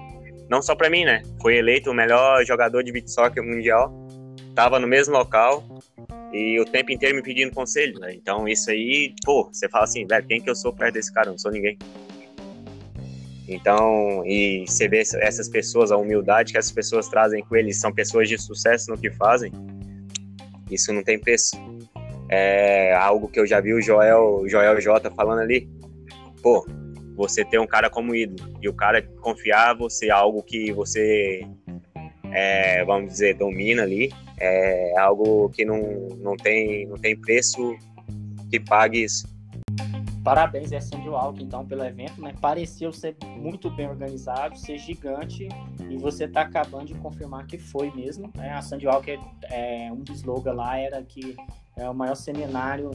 Não 0.49 0.61
só 0.61 0.75
para 0.75 0.89
mim, 0.89 1.03
né? 1.03 1.21
Foi 1.41 1.57
eleito 1.57 1.91
o 1.91 1.93
melhor 1.93 2.45
jogador 2.45 2.83
de 2.83 2.91
beat 2.91 3.07
soccer 3.09 3.43
mundial. 3.43 3.93
Tava 4.55 4.79
no 4.79 4.87
mesmo 4.87 5.13
local 5.13 5.63
e 6.33 6.59
o 6.59 6.65
tempo 6.65 6.91
inteiro 6.91 7.15
me 7.15 7.21
pedindo 7.21 7.53
conselho, 7.53 7.99
né? 7.99 8.13
Então 8.13 8.47
isso 8.47 8.69
aí, 8.69 9.13
pô, 9.23 9.49
você 9.51 9.69
fala 9.69 9.83
assim, 9.83 10.05
velho, 10.05 10.25
quem 10.25 10.41
que 10.41 10.49
eu 10.49 10.55
sou 10.55 10.73
perto 10.73 10.95
desse 10.95 11.13
cara? 11.13 11.27
Eu 11.27 11.31
não 11.31 11.37
sou 11.37 11.51
ninguém. 11.51 11.77
Então, 13.47 14.23
e 14.25 14.65
você 14.67 14.89
vê 14.89 14.99
essas 14.99 15.47
pessoas, 15.47 15.91
a 15.91 15.97
humildade 15.97 16.51
que 16.51 16.57
essas 16.57 16.71
pessoas 16.71 17.07
trazem 17.07 17.41
com 17.45 17.55
eles, 17.55 17.79
são 17.79 17.93
pessoas 17.93 18.27
de 18.27 18.37
sucesso 18.37 18.91
no 18.91 18.97
que 18.97 19.09
fazem, 19.09 19.51
isso 20.69 20.91
não 20.91 21.01
tem 21.01 21.17
preço. 21.17 21.55
É 22.29 22.93
algo 22.93 23.29
que 23.29 23.39
eu 23.39 23.47
já 23.47 23.61
vi 23.61 23.73
o 23.73 23.81
Joel, 23.81 24.43
Joel 24.47 24.81
J 24.81 25.09
falando 25.11 25.39
ali. 25.39 25.69
Pô, 26.43 26.65
você 27.17 27.43
ter 27.43 27.59
um 27.59 27.65
cara 27.65 27.89
como 27.89 28.15
ídolo 28.15 28.47
e 28.61 28.69
o 28.69 28.73
cara 28.73 29.01
confiar 29.01 29.75
você 29.75 30.11
algo 30.11 30.43
que 30.43 30.71
você, 30.71 31.41
é, 32.31 32.85
vamos 32.85 33.11
dizer, 33.11 33.33
domina 33.33 33.81
ali, 33.81 34.13
é 34.39 34.97
algo 34.99 35.49
que 35.49 35.65
não, 35.65 35.81
não, 36.19 36.37
tem, 36.37 36.85
não 36.85 36.95
tem 36.95 37.19
preço 37.19 37.75
que 38.51 38.59
pague 38.59 39.03
isso. 39.03 39.35
Parabéns, 40.23 40.71
é 40.73 40.79
Sandy 40.79 41.09
Walk, 41.09 41.41
então, 41.41 41.65
pelo 41.65 41.83
evento, 41.85 42.21
né? 42.21 42.35
Pareceu 42.39 42.91
ser 42.91 43.15
muito 43.37 43.71
bem 43.71 43.87
organizado, 43.87 44.57
ser 44.59 44.77
gigante, 44.77 45.47
e 45.89 45.97
você 45.97 46.25
está 46.25 46.41
acabando 46.41 46.87
de 46.87 46.95
confirmar 46.95 47.47
que 47.47 47.57
foi 47.57 47.89
mesmo. 47.95 48.29
Né? 48.35 48.49
A 48.51 48.61
Sandy 48.61 48.87
Walk, 48.87 49.17
é, 49.43 49.89
um 49.91 50.01
dos 50.01 50.17
slogans 50.17 50.55
lá 50.55 50.77
era 50.77 51.01
que 51.01 51.35
é 51.77 51.89
o 51.89 51.93
maior 51.93 52.15
seminário 52.15 52.91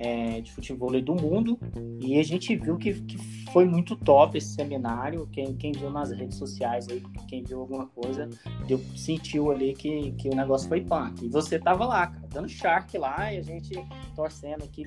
é, 0.00 0.40
de 0.40 0.50
futebol 0.50 0.90
do 1.00 1.14
mundo, 1.14 1.58
e 2.00 2.18
a 2.18 2.22
gente 2.22 2.56
viu 2.56 2.78
que, 2.78 2.94
que 3.02 3.18
foi 3.52 3.66
muito 3.66 3.94
top 3.94 4.38
esse 4.38 4.54
seminário. 4.54 5.28
Quem, 5.30 5.54
quem 5.54 5.72
viu 5.72 5.90
nas 5.90 6.10
redes 6.10 6.38
sociais 6.38 6.88
aí, 6.88 7.02
quem 7.28 7.44
viu 7.44 7.60
alguma 7.60 7.86
coisa, 7.86 8.30
deu, 8.66 8.80
sentiu 8.96 9.50
ali 9.50 9.74
que, 9.74 10.12
que 10.12 10.30
o 10.30 10.34
negócio 10.34 10.66
foi 10.68 10.80
punk. 10.80 11.26
E 11.26 11.28
você 11.28 11.58
tava 11.58 11.84
lá, 11.84 12.06
cara, 12.06 12.26
dando 12.32 12.48
shark 12.48 12.96
lá, 12.96 13.30
e 13.32 13.38
a 13.38 13.42
gente 13.42 13.74
torcendo 14.16 14.64
aqui 14.64 14.86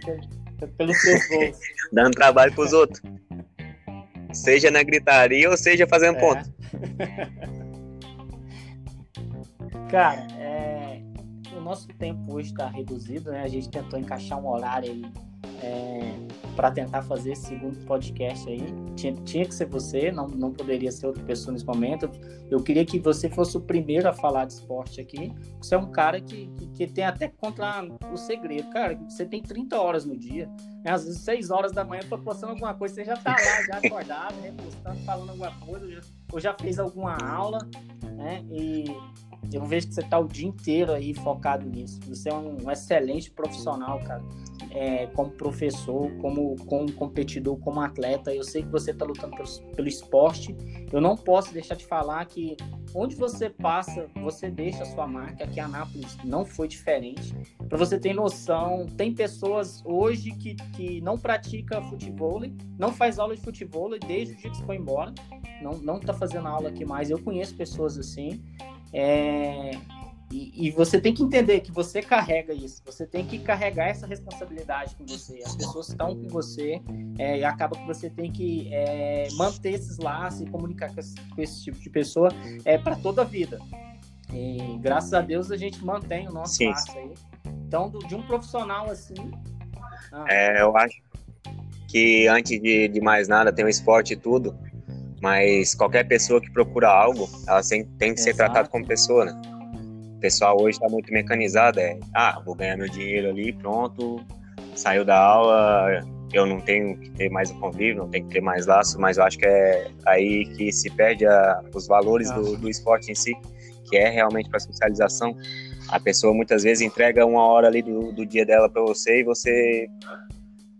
pelos 0.75 0.99
seus 0.99 1.27
gols. 1.29 1.59
Dando 1.91 2.11
trabalho 2.11 2.51
pros 2.55 2.73
outros. 2.73 2.99
Seja 4.33 4.71
na 4.71 4.81
gritaria 4.81 5.47
ou 5.47 5.55
seja 5.55 5.85
fazendo 5.87 6.17
é. 6.17 6.19
ponto. 6.19 6.51
Cara, 9.89 10.25
é, 10.39 10.72
nosso 11.63 11.87
tempo 11.87 12.33
hoje 12.33 12.51
está 12.51 12.67
reduzido, 12.67 13.31
né? 13.31 13.43
A 13.43 13.47
gente 13.47 13.69
tentou 13.69 13.99
encaixar 13.99 14.39
um 14.39 14.47
horário 14.47 14.91
aí 14.91 15.05
é, 15.61 16.13
para 16.55 16.69
tentar 16.71 17.01
fazer 17.03 17.31
esse 17.31 17.47
segundo 17.47 17.85
podcast 17.85 18.47
aí. 18.49 18.61
Tinha, 18.95 19.13
tinha 19.13 19.45
que 19.45 19.55
ser 19.55 19.65
você, 19.65 20.11
não, 20.11 20.27
não 20.27 20.51
poderia 20.51 20.91
ser 20.91 21.07
outra 21.07 21.23
pessoa 21.23 21.53
nesse 21.53 21.65
momento. 21.65 22.09
Eu 22.51 22.61
queria 22.61 22.85
que 22.85 22.99
você 22.99 23.29
fosse 23.29 23.57
o 23.57 23.61
primeiro 23.61 24.07
a 24.07 24.13
falar 24.13 24.45
de 24.45 24.53
esporte 24.53 24.99
aqui. 24.99 25.33
Você 25.59 25.75
é 25.75 25.77
um 25.77 25.89
cara 25.89 26.19
que, 26.19 26.47
que, 26.47 26.67
que 26.67 26.87
tem 26.87 27.05
até 27.05 27.27
contra 27.29 27.87
o 28.11 28.17
segredo. 28.17 28.69
Cara, 28.69 28.95
você 29.07 29.25
tem 29.25 29.41
30 29.41 29.79
horas 29.79 30.05
no 30.05 30.17
dia. 30.17 30.47
Né? 30.83 30.91
Às 30.91 31.05
vezes, 31.05 31.21
6 31.21 31.49
horas 31.49 31.71
da 31.71 31.83
manhã, 31.83 32.01
tô 32.09 32.17
postando 32.17 32.51
alguma 32.51 32.73
coisa, 32.73 32.95
você 32.95 33.05
já 33.05 33.15
tá 33.15 33.31
lá, 33.31 33.65
já 33.67 33.87
acordado, 33.87 34.35
né? 34.41 34.53
Postando, 34.61 34.99
falando 35.05 35.29
alguma 35.29 35.51
coisa, 35.59 35.85
ou 35.85 35.91
já, 35.91 36.01
ou 36.33 36.39
já 36.39 36.55
fez 36.59 36.77
alguma 36.77 37.15
aula, 37.15 37.59
né? 38.15 38.43
E 38.51 38.85
eu 39.51 39.65
vejo 39.65 39.87
que 39.87 39.93
você 39.93 40.03
tá 40.03 40.19
o 40.19 40.27
dia 40.27 40.47
inteiro 40.47 40.91
aí 40.91 41.13
focado 41.13 41.67
nisso. 41.67 41.99
Você 42.07 42.29
é 42.29 42.33
um 42.33 42.69
excelente 42.71 43.31
profissional, 43.31 43.99
cara 43.99 44.23
é, 44.73 45.07
como 45.07 45.29
professor, 45.31 46.11
como, 46.17 46.55
como 46.65 46.91
competidor, 46.93 47.57
como 47.59 47.79
atleta. 47.79 48.33
Eu 48.33 48.43
sei 48.43 48.63
que 48.63 48.69
você 48.69 48.91
está 48.91 49.05
lutando 49.05 49.35
pelo, 49.35 49.49
pelo 49.75 49.87
esporte. 49.87 50.55
Eu 50.91 50.99
não 50.99 51.15
posso 51.15 51.53
deixar 51.53 51.75
de 51.75 51.85
falar 51.85 52.25
que 52.25 52.57
onde 52.95 53.15
você 53.15 53.49
passa, 53.49 54.07
você 54.15 54.49
deixa 54.49 54.83
a 54.83 54.85
sua 54.85 55.07
marca. 55.07 55.43
Aqui 55.43 55.59
em 55.59 55.63
Anápolis 55.63 56.17
não 56.23 56.45
foi 56.45 56.67
diferente. 56.67 57.33
Para 57.69 57.77
você 57.77 57.99
ter 57.99 58.13
noção, 58.13 58.87
tem 58.97 59.13
pessoas 59.13 59.83
hoje 59.85 60.31
que, 60.31 60.55
que 60.55 61.01
não 61.01 61.17
pratica 61.17 61.81
futebol, 61.83 62.41
não 62.77 62.91
faz 62.91 63.19
aula 63.19 63.35
de 63.35 63.41
futebol 63.41 63.89
desde 63.99 64.33
o 64.33 64.37
dia 64.37 64.49
que 64.49 64.57
você 64.57 64.63
foi 64.65 64.77
embora. 64.77 65.13
Não, 65.61 65.73
não 65.77 65.99
tá 65.99 66.13
fazendo 66.13 66.47
aula 66.47 66.69
aqui 66.69 66.83
mais. 66.83 67.09
Eu 67.09 67.19
conheço 67.21 67.55
pessoas 67.55 67.97
assim. 67.97 68.43
É, 68.93 69.71
e, 70.31 70.67
e, 70.67 70.71
você 70.71 70.99
tem 70.99 71.13
que 71.13 71.21
entender 71.21 71.59
que 71.59 71.71
você 71.71 72.01
carrega 72.01 72.53
isso, 72.53 72.81
você 72.83 73.05
tem 73.05 73.25
que 73.25 73.37
carregar 73.37 73.89
essa 73.89 74.07
responsabilidade 74.07 74.95
com 74.95 75.05
você. 75.05 75.41
As 75.45 75.55
pessoas 75.55 75.89
estão 75.89 76.15
com 76.15 76.27
você 76.27 76.81
é, 77.19 77.39
e 77.39 77.43
acaba 77.43 77.77
que 77.77 77.85
você 77.85 78.09
tem 78.09 78.31
que 78.31 78.67
é, 78.73 79.27
manter 79.33 79.73
esses 79.73 79.99
laços 79.99 80.41
e 80.41 80.45
comunicar 80.47 80.91
com 80.91 80.99
esse, 80.99 81.15
com 81.15 81.41
esse 81.41 81.63
tipo 81.63 81.79
de 81.79 81.89
pessoa 81.89 82.29
é, 82.65 82.77
para 82.79 82.95
toda 82.95 83.21
a 83.21 83.25
vida. 83.25 83.59
E 84.33 84.77
graças 84.79 85.13
a 85.13 85.21
Deus 85.21 85.51
a 85.51 85.57
gente 85.57 85.83
mantém 85.85 86.27
o 86.27 86.31
nosso 86.31 86.55
Sim. 86.55 86.69
laço 86.69 86.97
aí. 86.97 87.13
Então, 87.67 87.89
do, 87.89 87.99
de 87.99 88.15
um 88.15 88.23
profissional 88.23 88.89
assim. 88.89 89.31
Ah. 90.11 90.25
É, 90.27 90.61
eu 90.63 90.75
acho 90.75 90.99
que 91.87 92.27
antes 92.27 92.59
de, 92.59 92.87
de 92.87 93.01
mais 93.01 93.27
nada 93.27 93.53
tem 93.53 93.63
o 93.63 93.69
esporte 93.69 94.13
e 94.13 94.15
tudo, 94.15 94.57
mas 95.23 95.73
qualquer 95.73 96.03
pessoa 96.05 96.41
que 96.41 96.51
procura 96.51 96.89
algo, 96.89 97.29
ela 97.47 97.61
tem, 97.63 97.85
tem 97.97 98.13
que 98.13 98.19
ser 98.19 98.35
tratada 98.35 98.67
como 98.67 98.85
pessoa, 98.85 99.23
né? 99.23 99.41
O 100.17 100.19
pessoal 100.19 100.57
hoje 100.59 100.71
está 100.75 100.89
muito 100.89 101.13
mecanizado, 101.13 101.79
é, 101.79 101.97
ah, 102.13 102.41
vou 102.45 102.53
ganhar 102.53 102.75
meu 102.75 102.89
dinheiro 102.89 103.29
ali, 103.29 103.53
pronto, 103.53 104.21
saiu 104.75 105.05
da 105.05 105.17
aula, 105.17 106.03
eu 106.33 106.45
não 106.45 106.59
tenho 106.59 106.97
que 106.97 107.09
ter 107.11 107.29
mais 107.29 107.49
o 107.51 107.53
convívio, 107.57 107.99
não 107.99 108.09
tenho 108.09 108.27
que 108.27 108.33
ter 108.33 108.41
mais 108.41 108.65
laço, 108.65 108.99
mas 108.99 109.17
eu 109.17 109.23
acho 109.23 109.37
que 109.37 109.45
é 109.45 109.87
aí 110.05 110.45
que 110.57 110.73
se 110.73 110.89
perde 110.89 111.25
a, 111.25 111.61
os 111.73 111.87
valores 111.87 112.29
do, 112.31 112.57
do 112.57 112.69
esporte 112.69 113.09
em 113.09 113.15
si, 113.15 113.33
que 113.89 113.95
é 113.95 114.09
realmente 114.09 114.49
para 114.49 114.59
socialização. 114.59 115.33
A 115.87 116.01
pessoa 116.01 116.33
muitas 116.33 116.63
vezes 116.63 116.85
entrega 116.85 117.25
uma 117.25 117.47
hora 117.47 117.67
ali 117.67 117.81
do, 117.81 118.11
do 118.11 118.25
dia 118.25 118.45
dela 118.45 118.69
para 118.69 118.81
você 118.81 119.21
e 119.21 119.23
você 119.23 119.87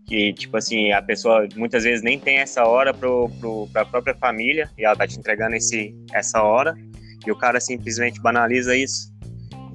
que 0.06 0.32
tipo 0.34 0.56
assim 0.56 0.92
a 0.92 1.02
pessoa 1.02 1.48
muitas 1.56 1.84
vezes 1.84 2.02
nem 2.02 2.18
tem 2.18 2.38
essa 2.38 2.64
hora 2.64 2.92
pro, 2.92 3.30
pro, 3.40 3.68
pra 3.72 3.84
própria 3.84 4.14
família 4.14 4.70
e 4.76 4.84
ela 4.84 4.96
tá 4.96 5.06
te 5.06 5.18
entregando 5.18 5.56
esse, 5.56 5.94
essa 6.12 6.42
hora 6.42 6.76
e 7.26 7.30
o 7.30 7.36
cara 7.36 7.60
simplesmente 7.60 8.20
banaliza 8.20 8.76
isso. 8.76 9.12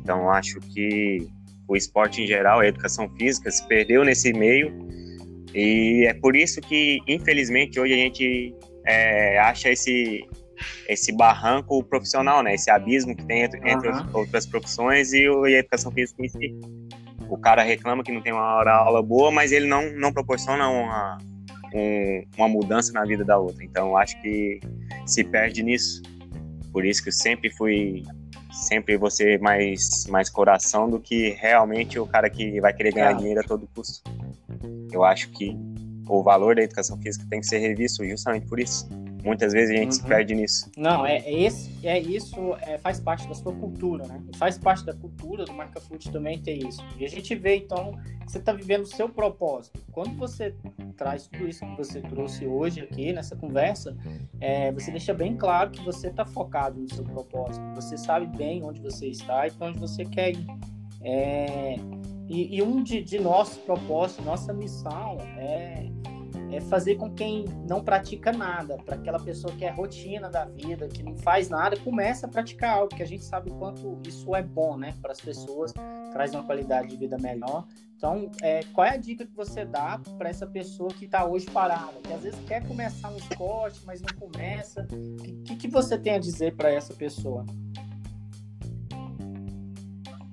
Então 0.01 0.29
acho 0.29 0.59
que 0.59 1.27
o 1.67 1.75
esporte 1.75 2.21
em 2.21 2.27
geral, 2.27 2.59
a 2.59 2.67
educação 2.67 3.09
física 3.15 3.49
se 3.49 3.67
perdeu 3.67 4.03
nesse 4.03 4.31
meio 4.33 4.87
e 5.53 6.05
é 6.07 6.13
por 6.13 6.35
isso 6.35 6.61
que 6.61 6.99
infelizmente 7.07 7.79
hoje 7.79 7.93
a 7.93 7.97
gente 7.97 8.55
é, 8.85 9.39
acha 9.39 9.69
esse 9.69 10.27
esse 10.89 11.15
barranco 11.15 11.81
profissional, 11.85 12.43
né? 12.43 12.53
Esse 12.55 12.69
abismo 12.69 13.15
que 13.15 13.25
tem 13.25 13.43
entre, 13.43 13.59
uhum. 13.61 13.67
entre 13.67 13.89
outras 14.13 14.45
profissões 14.45 15.13
e, 15.13 15.23
e 15.23 15.55
a 15.55 15.59
educação 15.59 15.89
física 15.91 16.21
em 16.21 16.27
si 16.27 16.78
o 17.29 17.37
cara 17.37 17.63
reclama 17.63 18.03
que 18.03 18.11
não 18.11 18.21
tem 18.21 18.33
uma 18.33 18.55
hora 18.55 18.73
aula 18.75 19.01
boa, 19.01 19.31
mas 19.31 19.51
ele 19.51 19.67
não, 19.67 19.91
não 19.93 20.11
proporciona 20.11 20.67
uma, 20.67 21.17
um, 21.73 22.23
uma 22.37 22.47
mudança 22.47 22.91
na 22.91 23.03
vida 23.05 23.23
da 23.23 23.37
outra. 23.37 23.63
Então, 23.63 23.95
acho 23.95 24.19
que 24.21 24.59
se 25.05 25.23
perde 25.23 25.63
nisso. 25.63 26.01
Por 26.71 26.85
isso 26.85 27.03
que 27.03 27.09
eu 27.09 27.13
sempre 27.13 27.49
fui 27.51 28.03
sempre 28.51 28.97
você 28.97 29.37
mais 29.37 30.05
mais 30.07 30.29
coração 30.29 30.89
do 30.89 30.99
que 30.99 31.29
realmente 31.39 31.99
o 31.99 32.05
cara 32.05 32.29
que 32.29 32.59
vai 32.59 32.73
querer 32.73 32.93
ganhar 32.93 33.11
é. 33.11 33.13
dinheiro 33.13 33.39
a 33.39 33.43
todo 33.43 33.69
custo. 33.73 34.01
Eu 34.91 35.03
acho 35.03 35.29
que 35.29 35.55
o 36.07 36.23
valor 36.23 36.55
da 36.55 36.63
educação 36.63 36.99
física 36.99 37.25
tem 37.29 37.39
que 37.39 37.45
ser 37.45 37.59
revisto 37.59 38.03
justamente 38.05 38.47
por 38.47 38.59
isso. 38.59 38.89
Muitas 39.23 39.51
vezes 39.53 39.75
a 39.75 39.77
gente 39.77 39.85
uhum. 39.87 39.91
se 39.91 40.03
perde 40.03 40.35
nisso. 40.35 40.71
Não, 40.77 41.05
é, 41.05 41.17
é, 41.17 41.43
esse, 41.43 41.85
é 41.85 41.99
isso, 41.99 42.55
é, 42.61 42.77
faz 42.77 42.99
parte 42.99 43.27
da 43.27 43.33
sua 43.33 43.53
cultura, 43.53 44.07
né? 44.07 44.21
faz 44.37 44.57
parte 44.57 44.85
da 44.85 44.93
cultura 44.93 45.45
do 45.45 45.53
Marca 45.53 45.79
Food 45.81 46.09
também 46.11 46.39
ter 46.39 46.53
isso. 46.53 46.81
E 46.97 47.05
a 47.05 47.09
gente 47.09 47.35
vê, 47.35 47.57
então, 47.57 47.93
que 48.25 48.31
você 48.31 48.37
está 48.37 48.53
vivendo 48.53 48.83
o 48.83 48.87
seu 48.87 49.09
propósito. 49.09 49.79
Quando 49.91 50.15
você 50.15 50.55
traz 50.95 51.27
tudo 51.27 51.47
isso 51.47 51.65
que 51.65 51.77
você 51.77 52.01
trouxe 52.01 52.45
hoje 52.45 52.81
aqui 52.81 53.11
nessa 53.11 53.35
conversa, 53.35 53.95
é, 54.39 54.71
você 54.71 54.91
deixa 54.91 55.13
bem 55.13 55.35
claro 55.35 55.71
que 55.71 55.83
você 55.83 56.07
está 56.07 56.25
focado 56.25 56.79
no 56.79 56.93
seu 56.93 57.03
propósito. 57.03 57.63
Você 57.75 57.97
sabe 57.97 58.25
bem 58.37 58.63
onde 58.63 58.81
você 58.81 59.07
está 59.07 59.47
e 59.47 59.51
para 59.51 59.67
onde 59.67 59.79
você 59.79 60.05
quer 60.05 60.31
ir. 60.31 60.47
É, 61.01 61.75
e, 62.27 62.57
e, 62.57 62.61
um 62.61 62.83
de, 62.83 63.01
de 63.01 63.19
nossos 63.19 63.57
propósitos, 63.57 64.23
nossa 64.23 64.53
missão 64.53 65.17
é 65.37 65.89
é 66.51 66.59
fazer 66.61 66.95
com 66.95 67.11
quem 67.13 67.45
não 67.67 67.83
pratica 67.83 68.31
nada, 68.31 68.77
para 68.77 68.95
aquela 68.95 69.19
pessoa 69.19 69.53
que 69.55 69.65
é 69.65 69.69
rotina 69.69 70.29
da 70.29 70.45
vida, 70.45 70.87
que 70.87 71.03
não 71.03 71.15
faz 71.17 71.49
nada, 71.49 71.77
comece 71.77 72.25
a 72.25 72.27
praticar 72.27 72.75
algo, 72.75 72.89
porque 72.89 73.03
a 73.03 73.07
gente 73.07 73.23
sabe 73.23 73.51
o 73.51 73.55
quanto 73.55 73.99
isso 74.05 74.35
é 74.35 74.41
bom, 74.41 74.77
né, 74.77 74.95
para 75.01 75.11
as 75.11 75.21
pessoas, 75.21 75.73
traz 76.11 76.33
uma 76.33 76.43
qualidade 76.43 76.89
de 76.89 76.97
vida 76.97 77.17
melhor. 77.17 77.67
Então, 77.95 78.31
é, 78.41 78.61
qual 78.73 78.87
é 78.87 78.91
a 78.91 78.97
dica 78.97 79.25
que 79.25 79.35
você 79.35 79.65
dá 79.65 79.99
para 80.17 80.29
essa 80.29 80.47
pessoa 80.47 80.89
que 80.89 81.05
está 81.05 81.25
hoje 81.25 81.45
parada, 81.47 81.99
que 82.01 82.13
às 82.13 82.23
vezes 82.23 82.39
quer 82.47 82.65
começar 82.65 83.09
um 83.09 83.17
esporte, 83.17 83.81
mas 83.85 84.01
não 84.01 84.13
começa? 84.17 84.87
O 84.91 85.43
que, 85.43 85.55
que 85.57 85.67
você 85.67 85.97
tem 85.97 86.13
a 86.13 86.19
dizer 86.19 86.55
para 86.55 86.71
essa 86.71 86.93
pessoa? 86.93 87.45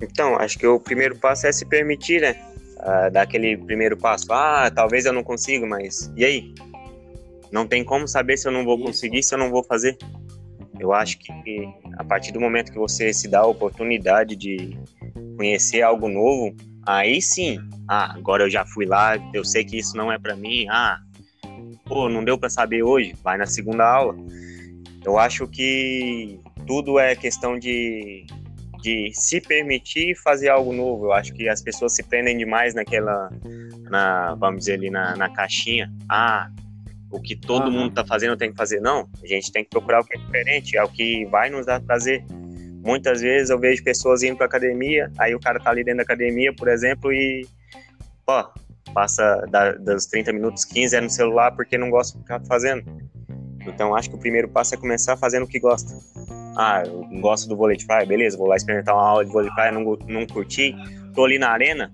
Então, 0.00 0.36
acho 0.36 0.58
que 0.58 0.66
o 0.66 0.78
primeiro 0.78 1.18
passo 1.18 1.46
é 1.46 1.52
se 1.52 1.64
permitir, 1.66 2.20
né? 2.20 2.55
Uh, 2.86 3.10
dar 3.10 3.22
aquele 3.22 3.56
primeiro 3.56 3.96
passo. 3.96 4.32
Ah, 4.32 4.70
talvez 4.70 5.04
eu 5.04 5.12
não 5.12 5.24
consiga, 5.24 5.66
mas 5.66 6.12
e 6.16 6.24
aí? 6.24 6.54
Não 7.50 7.66
tem 7.66 7.84
como 7.84 8.06
saber 8.06 8.36
se 8.36 8.46
eu 8.46 8.52
não 8.52 8.64
vou 8.64 8.78
conseguir, 8.78 9.22
se 9.22 9.34
eu 9.34 9.38
não 9.38 9.50
vou 9.50 9.62
fazer. 9.62 9.96
Eu 10.78 10.92
acho 10.92 11.18
que 11.18 11.32
a 11.96 12.04
partir 12.04 12.32
do 12.32 12.40
momento 12.40 12.70
que 12.70 12.78
você 12.78 13.12
se 13.12 13.28
dá 13.28 13.40
a 13.40 13.46
oportunidade 13.46 14.36
de 14.36 14.78
conhecer 15.36 15.82
algo 15.82 16.08
novo, 16.08 16.54
aí 16.86 17.20
sim, 17.22 17.58
ah, 17.88 18.14
agora 18.14 18.44
eu 18.44 18.50
já 18.50 18.64
fui 18.66 18.84
lá, 18.84 19.16
eu 19.32 19.44
sei 19.44 19.64
que 19.64 19.78
isso 19.78 19.96
não 19.96 20.12
é 20.12 20.18
para 20.18 20.36
mim. 20.36 20.66
Ah, 20.68 20.98
pô, 21.84 22.08
não 22.08 22.24
deu 22.24 22.38
para 22.38 22.50
saber 22.50 22.82
hoje, 22.82 23.14
vai 23.22 23.38
na 23.38 23.46
segunda 23.46 23.84
aula. 23.84 24.16
Eu 25.04 25.18
acho 25.18 25.46
que 25.46 26.40
tudo 26.66 26.98
é 26.98 27.14
questão 27.14 27.58
de 27.58 28.26
de 28.80 29.10
se 29.12 29.40
permitir 29.40 30.14
fazer 30.16 30.48
algo 30.48 30.72
novo. 30.72 31.06
Eu 31.06 31.12
acho 31.12 31.32
que 31.32 31.48
as 31.48 31.62
pessoas 31.62 31.94
se 31.94 32.02
prendem 32.02 32.36
demais 32.36 32.74
naquela, 32.74 33.30
na, 33.90 34.34
vamos 34.34 34.60
dizer 34.60 34.74
ali, 34.74 34.90
na, 34.90 35.16
na 35.16 35.28
caixinha. 35.28 35.92
Ah, 36.08 36.50
o 37.10 37.20
que 37.20 37.36
todo 37.36 37.66
uhum. 37.66 37.72
mundo 37.72 37.88
está 37.90 38.04
fazendo 38.04 38.36
tem 38.36 38.50
que 38.50 38.56
fazer. 38.56 38.80
Não, 38.80 39.08
a 39.22 39.26
gente 39.26 39.50
tem 39.52 39.64
que 39.64 39.70
procurar 39.70 40.00
o 40.00 40.04
que 40.04 40.16
é 40.16 40.20
diferente, 40.20 40.76
é 40.76 40.82
o 40.82 40.88
que 40.88 41.24
vai 41.26 41.50
nos 41.50 41.66
dar 41.66 41.80
prazer. 41.80 42.24
Muitas 42.84 43.20
vezes 43.20 43.50
eu 43.50 43.58
vejo 43.58 43.82
pessoas 43.82 44.22
indo 44.22 44.36
para 44.36 44.46
academia, 44.46 45.10
aí 45.18 45.34
o 45.34 45.40
cara 45.40 45.58
tá 45.58 45.70
ali 45.70 45.82
dentro 45.82 45.98
da 45.98 46.02
academia, 46.04 46.52
por 46.54 46.68
exemplo, 46.68 47.12
e 47.12 47.46
pô, 48.24 48.48
passa 48.92 49.44
da, 49.50 49.72
dos 49.72 50.06
30 50.06 50.32
minutos, 50.32 50.64
15 50.64 50.96
é 50.96 51.00
no 51.00 51.10
celular 51.10 51.52
porque 51.52 51.76
não 51.76 51.90
gosta 51.90 52.16
do 52.16 52.22
que 52.22 52.28
tá 52.28 52.40
fazendo. 52.46 52.84
Então 53.66 53.94
acho 53.94 54.08
que 54.08 54.16
o 54.16 54.18
primeiro 54.18 54.48
passo 54.48 54.74
é 54.74 54.78
começar 54.78 55.16
fazendo 55.16 55.44
o 55.44 55.46
que 55.46 55.58
gosta. 55.58 55.92
Ah, 56.56 56.82
eu 56.86 57.06
gosto 57.20 57.48
do 57.48 57.56
vôlei 57.56 57.76
de 57.76 57.86
praia, 57.86 58.06
beleza, 58.06 58.38
vou 58.38 58.46
lá 58.46 58.56
experimentar 58.56 58.94
uma 58.94 59.06
aula 59.06 59.24
de 59.24 59.30
vôlei 59.30 59.50
de 59.50 59.54
praia, 59.54 59.72
não, 59.72 59.96
não 60.06 60.26
curti, 60.26 60.74
tô 61.14 61.24
ali 61.24 61.38
na 61.38 61.50
arena, 61.50 61.92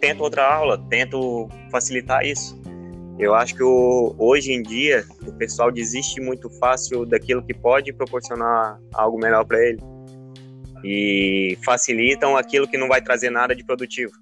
tento 0.00 0.22
outra 0.22 0.46
aula, 0.46 0.78
tento 0.88 1.48
facilitar 1.70 2.24
isso. 2.24 2.56
Eu 3.18 3.34
acho 3.34 3.54
que 3.54 3.62
o, 3.62 4.14
hoje 4.18 4.52
em 4.52 4.62
dia 4.62 5.04
o 5.26 5.32
pessoal 5.32 5.72
desiste 5.72 6.20
muito 6.20 6.50
fácil 6.50 7.04
daquilo 7.06 7.42
que 7.42 7.54
pode 7.54 7.92
proporcionar 7.92 8.78
algo 8.92 9.18
melhor 9.18 9.44
para 9.44 9.58
ele 9.60 9.80
e 10.84 11.58
facilitam 11.64 12.36
aquilo 12.36 12.68
que 12.68 12.76
não 12.76 12.88
vai 12.88 13.00
trazer 13.00 13.30
nada 13.30 13.56
de 13.56 13.64
produtivo. 13.64 14.12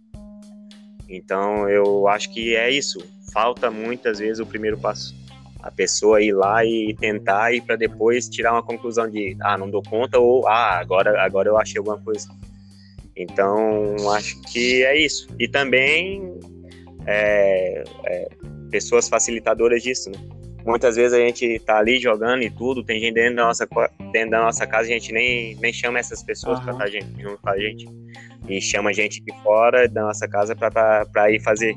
Então 1.08 1.68
eu 1.68 2.08
acho 2.08 2.32
que 2.32 2.56
é 2.56 2.70
isso. 2.70 2.98
Falta 3.32 3.70
muitas 3.70 4.20
vezes 4.20 4.38
o 4.38 4.46
primeiro 4.46 4.78
passo 4.78 5.23
a 5.64 5.70
pessoa 5.70 6.20
ir 6.20 6.32
lá 6.32 6.62
e 6.62 6.94
tentar 6.94 7.54
e 7.54 7.60
para 7.60 7.74
depois 7.74 8.28
tirar 8.28 8.52
uma 8.52 8.62
conclusão 8.62 9.08
de 9.08 9.34
ah 9.40 9.56
não 9.56 9.70
dou 9.70 9.82
conta 9.82 10.18
ou 10.18 10.46
ah 10.46 10.78
agora 10.78 11.24
agora 11.24 11.48
eu 11.48 11.56
achei 11.56 11.78
alguma 11.78 11.98
coisa 11.98 12.28
então 13.16 13.96
acho 14.14 14.42
que 14.42 14.84
é 14.84 14.98
isso 14.98 15.26
e 15.40 15.48
também 15.48 16.38
é, 17.06 17.82
é, 18.04 18.28
pessoas 18.70 19.08
facilitadoras 19.08 19.82
disso 19.82 20.10
né? 20.10 20.18
muitas 20.66 20.96
vezes 20.96 21.14
a 21.14 21.20
gente 21.20 21.58
tá 21.60 21.78
ali 21.78 21.98
jogando 21.98 22.42
e 22.42 22.50
tudo 22.50 22.84
tem 22.84 23.00
gente 23.00 23.14
dentro 23.14 23.36
da 23.36 23.44
nossa 23.44 23.66
dentro 24.12 24.30
da 24.32 24.42
nossa 24.42 24.66
casa 24.66 24.82
a 24.82 24.92
gente 24.92 25.12
nem 25.14 25.54
nem 25.56 25.72
chama 25.72 25.98
essas 25.98 26.22
pessoas 26.22 26.58
uhum. 26.58 26.76
para 26.76 26.86
estar 26.88 27.00
junto 27.18 27.38
com 27.40 27.48
a 27.48 27.58
gente 27.58 27.88
e 28.50 28.60
chama 28.60 28.90
a 28.90 28.92
gente 28.92 29.22
de 29.22 29.32
fora 29.42 29.88
da 29.88 30.02
nossa 30.02 30.28
casa 30.28 30.54
para 30.54 31.30
ir 31.30 31.40
fazer 31.40 31.74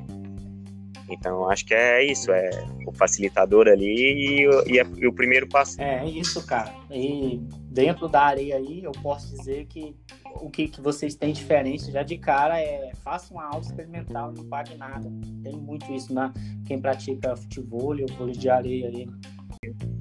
então, 1.09 1.49
acho 1.49 1.65
que 1.65 1.73
é 1.73 2.03
isso, 2.03 2.31
é 2.31 2.49
o 2.85 2.91
facilitador 2.91 3.67
ali 3.67 3.85
e, 3.85 4.73
e, 4.73 4.79
é, 4.79 4.85
e, 4.97 5.07
o 5.07 5.13
primeiro 5.13 5.47
passo. 5.47 5.81
É, 5.81 6.05
isso, 6.05 6.45
cara. 6.45 6.73
E 6.91 7.39
dentro 7.71 8.07
da 8.09 8.23
areia 8.23 8.57
aí, 8.57 8.83
eu 8.83 8.91
posso 8.91 9.35
dizer 9.35 9.65
que 9.67 9.95
o 10.41 10.49
que, 10.49 10.67
que 10.67 10.81
vocês 10.81 11.15
têm 11.15 11.31
diferente 11.31 11.91
já 11.91 12.03
de 12.03 12.17
cara 12.17 12.59
é 12.59 12.91
faça 13.03 13.33
uma 13.33 13.45
aula 13.45 13.61
experimental, 13.61 14.33
não 14.35 14.43
pague 14.45 14.75
nada. 14.75 15.09
Tem 15.43 15.55
muito 15.55 15.91
isso 15.93 16.13
na 16.13 16.33
quem 16.65 16.79
pratica 16.79 17.35
futebol 17.35 17.95
ou 17.99 18.17
vôlei 18.17 18.35
de 18.35 18.49
areia 18.49 18.87
aí. 18.87 19.07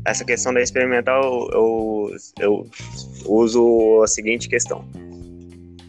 Essa 0.04 0.24
questão 0.24 0.52
da 0.52 0.60
experimental, 0.60 1.48
eu, 1.52 2.10
eu 2.38 2.66
uso 3.26 4.02
a 4.02 4.06
seguinte 4.06 4.48
questão. 4.48 4.84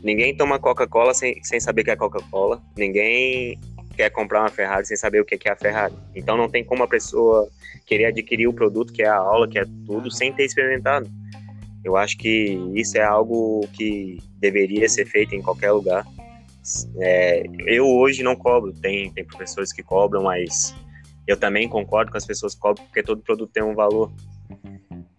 Ninguém 0.03 0.35
toma 0.37 0.59
Coca-Cola 0.59 1.13
sem, 1.13 1.43
sem 1.43 1.59
saber 1.59 1.83
que 1.83 1.91
é 1.91 1.95
Coca-Cola. 1.95 2.61
Ninguém 2.77 3.59
quer 3.97 4.11
comprar 4.11 4.41
uma 4.41 4.49
Ferrari 4.49 4.85
sem 4.85 4.95
saber 4.95 5.19
o 5.19 5.25
que 5.25 5.49
é 5.49 5.51
a 5.51 5.55
Ferrari. 5.55 5.95
Então 6.15 6.37
não 6.37 6.47
tem 6.47 6.63
como 6.63 6.83
a 6.83 6.87
pessoa 6.87 7.49
querer 7.85 8.05
adquirir 8.05 8.47
o 8.47 8.53
produto, 8.53 8.93
que 8.93 9.01
é 9.01 9.07
a 9.07 9.17
aula, 9.17 9.47
que 9.47 9.57
é 9.57 9.65
tudo, 9.85 10.11
sem 10.11 10.31
ter 10.31 10.45
experimentado. 10.45 11.09
Eu 11.83 11.97
acho 11.97 12.15
que 12.17 12.59
isso 12.75 12.97
é 12.97 13.03
algo 13.03 13.67
que 13.73 14.19
deveria 14.39 14.87
ser 14.87 15.05
feito 15.05 15.33
em 15.33 15.41
qualquer 15.41 15.71
lugar. 15.71 16.05
É, 16.99 17.43
eu 17.65 17.87
hoje 17.87 18.21
não 18.21 18.35
cobro, 18.35 18.71
tem, 18.73 19.11
tem 19.11 19.25
professores 19.25 19.73
que 19.73 19.81
cobram, 19.81 20.23
mas 20.23 20.75
eu 21.25 21.37
também 21.37 21.67
concordo 21.67 22.11
com 22.11 22.17
as 22.17 22.25
pessoas 22.25 22.53
que 22.53 22.61
cobram, 22.61 22.85
porque 22.85 23.01
todo 23.01 23.21
produto 23.21 23.51
tem 23.51 23.63
um 23.63 23.73
valor. 23.73 24.11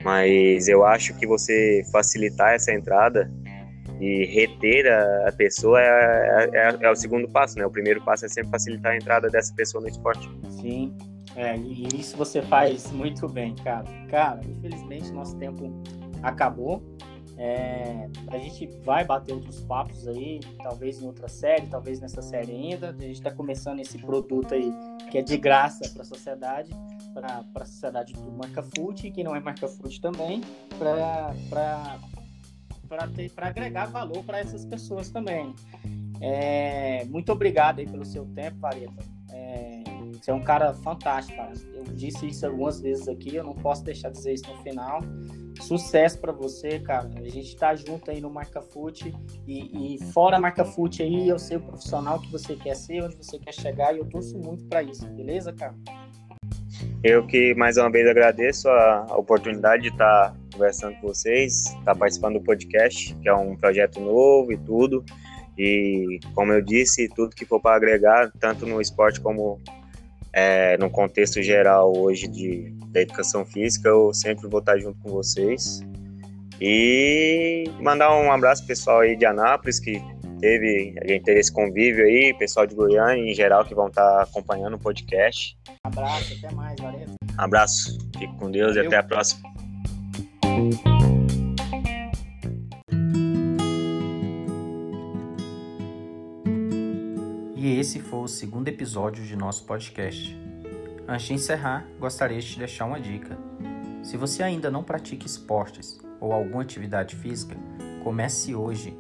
Mas 0.05 0.68
eu 0.68 0.87
acho 0.87 1.14
que 1.18 1.26
você 1.26 1.83
facilitar 1.91 2.55
essa 2.55 2.72
entrada 2.72 3.31
e 4.01 4.24
reter 4.26 4.86
a, 5.26 5.32
pessoa 5.32 5.80
é, 5.80 6.51
é, 6.53 6.76
é, 6.80 6.90
o 6.90 6.94
segundo 6.94 7.28
passo, 7.28 7.59
né? 7.59 7.66
O 7.66 7.70
primeiro 7.70 8.01
passo 8.03 8.26
é 8.26 8.28
sempre 8.28 8.51
facilitar 8.51 8.92
a 8.92 8.96
entrada 8.96 9.28
dessa 9.28 9.53
pessoa 9.55 9.82
no 9.82 9.88
esporte. 9.88 10.28
Sim, 10.51 10.96
é, 11.34 11.57
e 11.57 11.88
isso 11.94 12.16
você 12.16 12.42
faz 12.42 12.90
muito 12.90 13.28
bem, 13.28 13.55
cara. 13.57 13.84
Cara, 14.09 14.40
infelizmente 14.44 15.12
nosso 15.12 15.36
tempo 15.36 15.72
acabou. 16.22 16.82
É, 17.40 18.09
a 18.32 18.38
gente 18.38 18.66
vai 18.84 19.05
bater 19.05 19.32
outros 19.32 19.61
papos 19.61 20.09
aí, 20.09 20.40
talvez 20.61 21.01
em 21.01 21.07
outra 21.07 21.28
série, 21.28 21.68
talvez 21.68 22.01
nessa 22.01 22.20
série 22.20 22.51
ainda. 22.51 22.88
A 22.90 22.92
gente 22.92 23.12
está 23.12 23.30
começando 23.30 23.78
esse 23.78 23.96
produto 23.99 24.55
aí 24.55 24.72
que 25.09 25.18
é 25.18 25.22
de 25.22 25.36
graça 25.36 25.88
para 25.90 26.03
a 26.03 26.05
sociedade, 26.05 26.70
para 27.14 27.44
a 27.55 27.64
sociedade 27.64 28.12
do 28.14 28.32
Marca 28.32 28.62
Food, 28.62 29.11
que 29.12 29.22
não 29.22 29.36
é 29.36 29.40
Marca 29.40 29.68
Food 29.68 30.01
também, 30.01 30.40
para 30.76 31.32
agregar 33.36 33.86
valor 33.86 34.24
para 34.24 34.41
essas 34.41 34.64
pessoas 34.64 35.11
também. 35.11 35.55
É, 36.20 37.05
muito 37.07 37.30
obrigado 37.30 37.78
aí 37.78 37.86
pelo 37.86 38.05
seu 38.05 38.24
tempo, 38.26 38.59
Vareta. 38.59 39.05
É, 39.30 39.82
você 40.12 40.30
é 40.30 40.34
um 40.34 40.43
cara 40.43 40.74
fantástico, 40.74 41.36
cara. 41.36 41.53
Eu 41.72 41.84
disse 41.84 42.26
isso 42.26 42.47
algumas 42.47 42.80
vezes 42.80 43.09
aqui, 43.09 43.36
eu 43.36 43.45
não 43.45 43.55
posso 43.55 43.84
deixar 43.84 44.09
de 44.09 44.16
dizer 44.16 44.34
isso 44.34 44.49
no 44.49 44.62
final. 44.62 45.01
Sucesso 45.61 46.18
para 46.18 46.32
você, 46.32 46.78
cara. 46.80 47.11
A 47.16 47.28
gente 47.28 47.57
tá 47.57 47.74
junto 47.74 48.11
aí 48.11 48.20
no 48.20 48.30
Marca 48.30 48.61
Foot 48.61 49.14
e, 49.47 49.97
e 49.97 50.05
fora 50.12 50.41
Marca 50.41 50.64
Foot 50.64 51.03
aí, 51.03 51.28
eu 51.28 51.39
sei 51.39 51.57
o 51.57 51.61
profissional 51.61 52.20
que 52.20 52.30
você 52.30 52.57
quer 52.57 52.74
ser, 52.74 53.05
onde 53.05 53.16
você 53.16 53.39
quer 53.39 53.53
chegar 53.53 53.95
e 53.95 53.99
eu 53.99 54.07
torço 54.07 54.36
muito 54.39 54.64
para 54.64 54.82
isso, 54.82 55.07
beleza, 55.09 55.53
cara? 55.53 55.74
Eu 57.03 57.24
que 57.24 57.55
mais 57.55 57.76
uma 57.76 57.90
vez 57.90 58.09
agradeço 58.09 58.68
a, 58.68 59.16
oportunidade 59.16 59.84
de 59.84 59.88
estar 59.90 60.30
tá 60.30 60.36
conversando 60.53 60.96
com 60.96 61.09
vocês, 61.09 61.66
estar 61.66 61.84
tá 61.84 61.94
participando 61.94 62.34
do 62.34 62.44
podcast, 62.44 63.14
que 63.14 63.28
é 63.28 63.34
um 63.34 63.57
projeto 63.57 64.01
novo 64.01 64.53
e 64.53 64.57
tudo. 64.57 65.05
E 65.57 66.18
como 66.34 66.53
eu 66.53 66.61
disse, 66.61 67.09
tudo 67.09 67.34
que 67.34 67.44
for 67.44 67.61
para 67.61 67.76
agregar, 67.76 68.30
tanto 68.40 68.66
no 68.66 68.80
esporte 68.80 69.20
como 69.20 69.61
é, 70.32 70.76
no 70.78 70.90
contexto 70.90 71.40
geral 71.40 71.96
hoje 71.96 72.26
de, 72.26 72.72
da 72.88 73.01
educação 73.01 73.44
física, 73.44 73.88
eu 73.88 74.12
sempre 74.12 74.49
vou 74.49 74.61
estar 74.61 74.76
junto 74.78 74.99
com 75.01 75.11
vocês. 75.11 75.80
E 76.61 77.64
mandar 77.80 78.16
um 78.16 78.32
abraço 78.32 78.66
pessoal 78.66 79.01
aí 79.01 79.16
de 79.16 79.24
Anápolis, 79.24 79.78
que 79.78 80.03
teve, 80.39 80.95
a 81.03 81.07
gente 81.07 81.24
teve 81.24 81.41
esse 81.41 81.53
convívio 81.53 82.05
aí, 82.05 82.34
pessoal 82.39 82.66
de 82.66 82.74
Goiânia 82.74 83.30
em 83.30 83.34
geral 83.34 83.64
que 83.64 83.74
vão 83.74 83.89
estar 83.89 84.22
acompanhando 84.22 84.74
o 84.74 84.78
podcast. 84.78 85.57
Abraço, 85.84 86.34
até 86.39 86.55
mais, 86.55 86.80
valeu. 86.80 87.07
Abraço, 87.36 87.99
fique 88.18 88.34
com 88.36 88.51
Deus 88.51 88.74
valeu. 88.74 88.84
e 88.84 88.86
até 88.86 88.97
a 88.97 89.03
próxima. 89.03 89.49
E 97.57 97.78
esse 97.78 98.01
foi 98.01 98.20
o 98.20 98.28
segundo 98.28 98.68
episódio 98.68 99.24
de 99.24 99.36
nosso 99.36 99.64
podcast. 99.66 100.36
Antes 101.07 101.26
de 101.26 101.34
encerrar, 101.34 101.86
gostaria 101.99 102.41
de 102.41 102.47
te 102.47 102.59
deixar 102.59 102.84
uma 102.84 103.01
dica. 103.01 103.36
Se 104.03 104.16
você 104.16 104.43
ainda 104.43 104.70
não 104.70 104.82
pratica 104.82 105.26
esportes 105.26 106.01
ou 106.20 106.32
alguma 106.32 106.62
atividade 106.62 107.16
física, 107.16 107.57
comece 108.03 108.55
hoje 108.55 108.97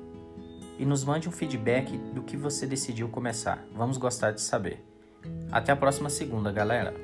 e 0.78 0.86
nos 0.86 1.04
mande 1.04 1.28
um 1.28 1.32
feedback 1.32 1.96
do 2.14 2.22
que 2.22 2.36
você 2.36 2.66
decidiu 2.66 3.08
começar. 3.08 3.66
Vamos 3.74 3.96
gostar 3.96 4.30
de 4.30 4.40
saber. 4.40 4.84
Até 5.50 5.72
a 5.72 5.76
próxima 5.76 6.08
segunda, 6.08 6.52
galera! 6.52 6.94